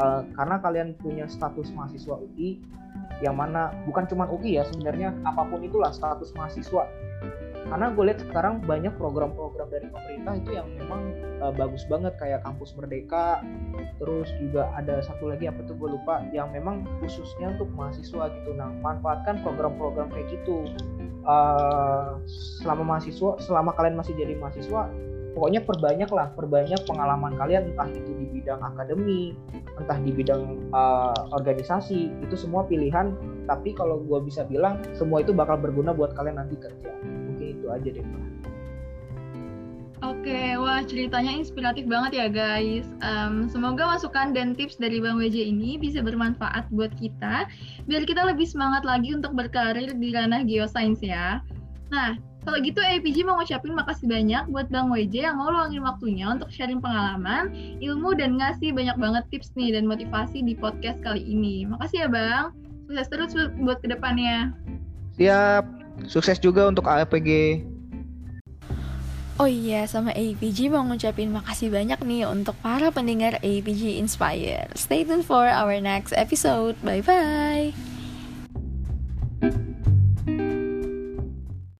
uh, 0.00 0.24
karena 0.34 0.56
kalian 0.60 0.88
punya 0.98 1.28
status 1.28 1.68
mahasiswa 1.72 2.16
UI 2.16 2.60
yang 3.22 3.38
mana 3.38 3.70
bukan 3.86 4.04
cuma 4.10 4.26
UI 4.26 4.58
ya 4.58 4.66
sebenarnya 4.66 5.14
apa 5.22 5.46
pun 5.46 5.62
itulah 5.62 5.94
status 5.94 6.34
mahasiswa. 6.34 6.84
Karena 7.62 7.94
gue 7.94 8.04
lihat 8.04 8.20
sekarang 8.26 8.58
banyak 8.66 8.90
program-program 8.98 9.70
dari 9.70 9.86
pemerintah 9.88 10.34
itu 10.34 10.50
yang 10.58 10.66
memang 10.76 11.14
uh, 11.38 11.54
bagus 11.54 11.86
banget 11.86 12.12
kayak 12.18 12.42
kampus 12.42 12.74
merdeka 12.74 13.40
terus 14.02 14.28
juga 14.42 14.68
ada 14.74 14.98
satu 15.00 15.30
lagi 15.30 15.46
apa 15.46 15.62
tuh 15.64 15.78
gue 15.78 15.94
lupa 15.94 16.26
yang 16.34 16.50
memang 16.50 16.82
khususnya 16.98 17.54
untuk 17.54 17.70
mahasiswa 17.72 18.28
gitu. 18.34 18.50
Nah 18.58 18.74
manfaatkan 18.82 19.40
program-program 19.46 20.10
kayak 20.10 20.26
gitu. 20.34 20.66
Uh, 21.22 22.18
selama 22.60 22.98
mahasiswa 22.98 23.38
selama 23.38 23.70
kalian 23.78 23.94
masih 23.94 24.18
jadi 24.18 24.34
mahasiswa 24.34 24.90
pokoknya 25.32 25.60
perbanyak 25.64 26.10
lah 26.12 26.28
perbanyak 26.36 26.80
pengalaman 26.84 27.32
kalian 27.40 27.72
entah 27.72 27.88
itu 27.88 28.10
di 28.20 28.26
bidang 28.38 28.60
akademi 28.60 29.32
entah 29.80 29.98
di 30.00 30.12
bidang 30.12 30.72
uh, 30.76 31.16
organisasi 31.32 32.12
itu 32.20 32.34
semua 32.36 32.68
pilihan 32.68 33.16
tapi 33.48 33.72
kalau 33.72 34.00
gue 34.04 34.18
bisa 34.24 34.44
bilang 34.44 34.78
semua 34.92 35.24
itu 35.24 35.32
bakal 35.32 35.56
berguna 35.56 35.96
buat 35.96 36.12
kalian 36.12 36.36
nanti 36.36 36.56
kerja 36.60 36.92
mungkin 37.02 37.46
itu 37.58 37.66
aja 37.72 37.88
deh 37.88 38.06
Oke, 40.02 40.58
wah 40.58 40.82
ceritanya 40.82 41.30
inspiratif 41.30 41.86
banget 41.86 42.18
ya 42.18 42.26
guys. 42.26 42.90
Um, 43.06 43.46
semoga 43.46 43.86
masukan 43.86 44.34
dan 44.34 44.50
tips 44.50 44.74
dari 44.74 44.98
Bang 44.98 45.14
WJ 45.14 45.54
ini 45.54 45.78
bisa 45.78 46.02
bermanfaat 46.02 46.66
buat 46.74 46.90
kita, 46.98 47.46
biar 47.86 48.02
kita 48.02 48.26
lebih 48.26 48.42
semangat 48.42 48.82
lagi 48.82 49.14
untuk 49.14 49.30
berkarir 49.38 49.94
di 49.94 50.10
ranah 50.10 50.42
geoscience 50.42 50.98
ya. 51.06 51.38
Nah, 51.94 52.18
kalau 52.42 52.58
gitu 52.58 52.82
APG 52.82 53.22
mau 53.22 53.38
ngucapin 53.38 53.70
makasih 53.70 54.10
banyak 54.10 54.42
buat 54.50 54.66
Bang 54.66 54.90
WJ 54.90 55.30
yang 55.30 55.38
mau 55.38 55.54
luangin 55.54 55.86
waktunya 55.86 56.26
untuk 56.26 56.50
sharing 56.50 56.82
pengalaman, 56.82 57.54
ilmu, 57.78 58.18
dan 58.18 58.34
ngasih 58.34 58.74
banyak 58.74 58.98
banget 58.98 59.24
tips 59.30 59.54
nih 59.54 59.78
dan 59.78 59.86
motivasi 59.86 60.42
di 60.42 60.58
podcast 60.58 60.98
kali 61.06 61.22
ini. 61.22 61.62
Makasih 61.70 62.06
ya 62.06 62.08
Bang. 62.10 62.44
Sukses 62.90 63.08
terus 63.08 63.30
buat 63.62 63.78
ke 63.78 63.88
depannya. 63.94 64.50
Siap. 65.14 65.64
Sukses 66.10 66.42
juga 66.42 66.66
untuk 66.66 66.90
APG. 66.90 67.62
Oh 69.40 69.48
iya, 69.48 69.88
sama 69.88 70.12
APG 70.12 70.68
mau 70.68 70.84
ngucapin 70.84 71.32
makasih 71.32 71.72
banyak 71.72 71.98
nih 72.04 72.28
untuk 72.28 72.58
para 72.60 72.92
pendengar 72.92 73.40
APG 73.40 73.96
Inspire. 74.02 74.68
Stay 74.76 75.06
tuned 75.06 75.24
for 75.24 75.48
our 75.48 75.78
next 75.80 76.12
episode. 76.12 76.76
Bye-bye. 76.84 77.91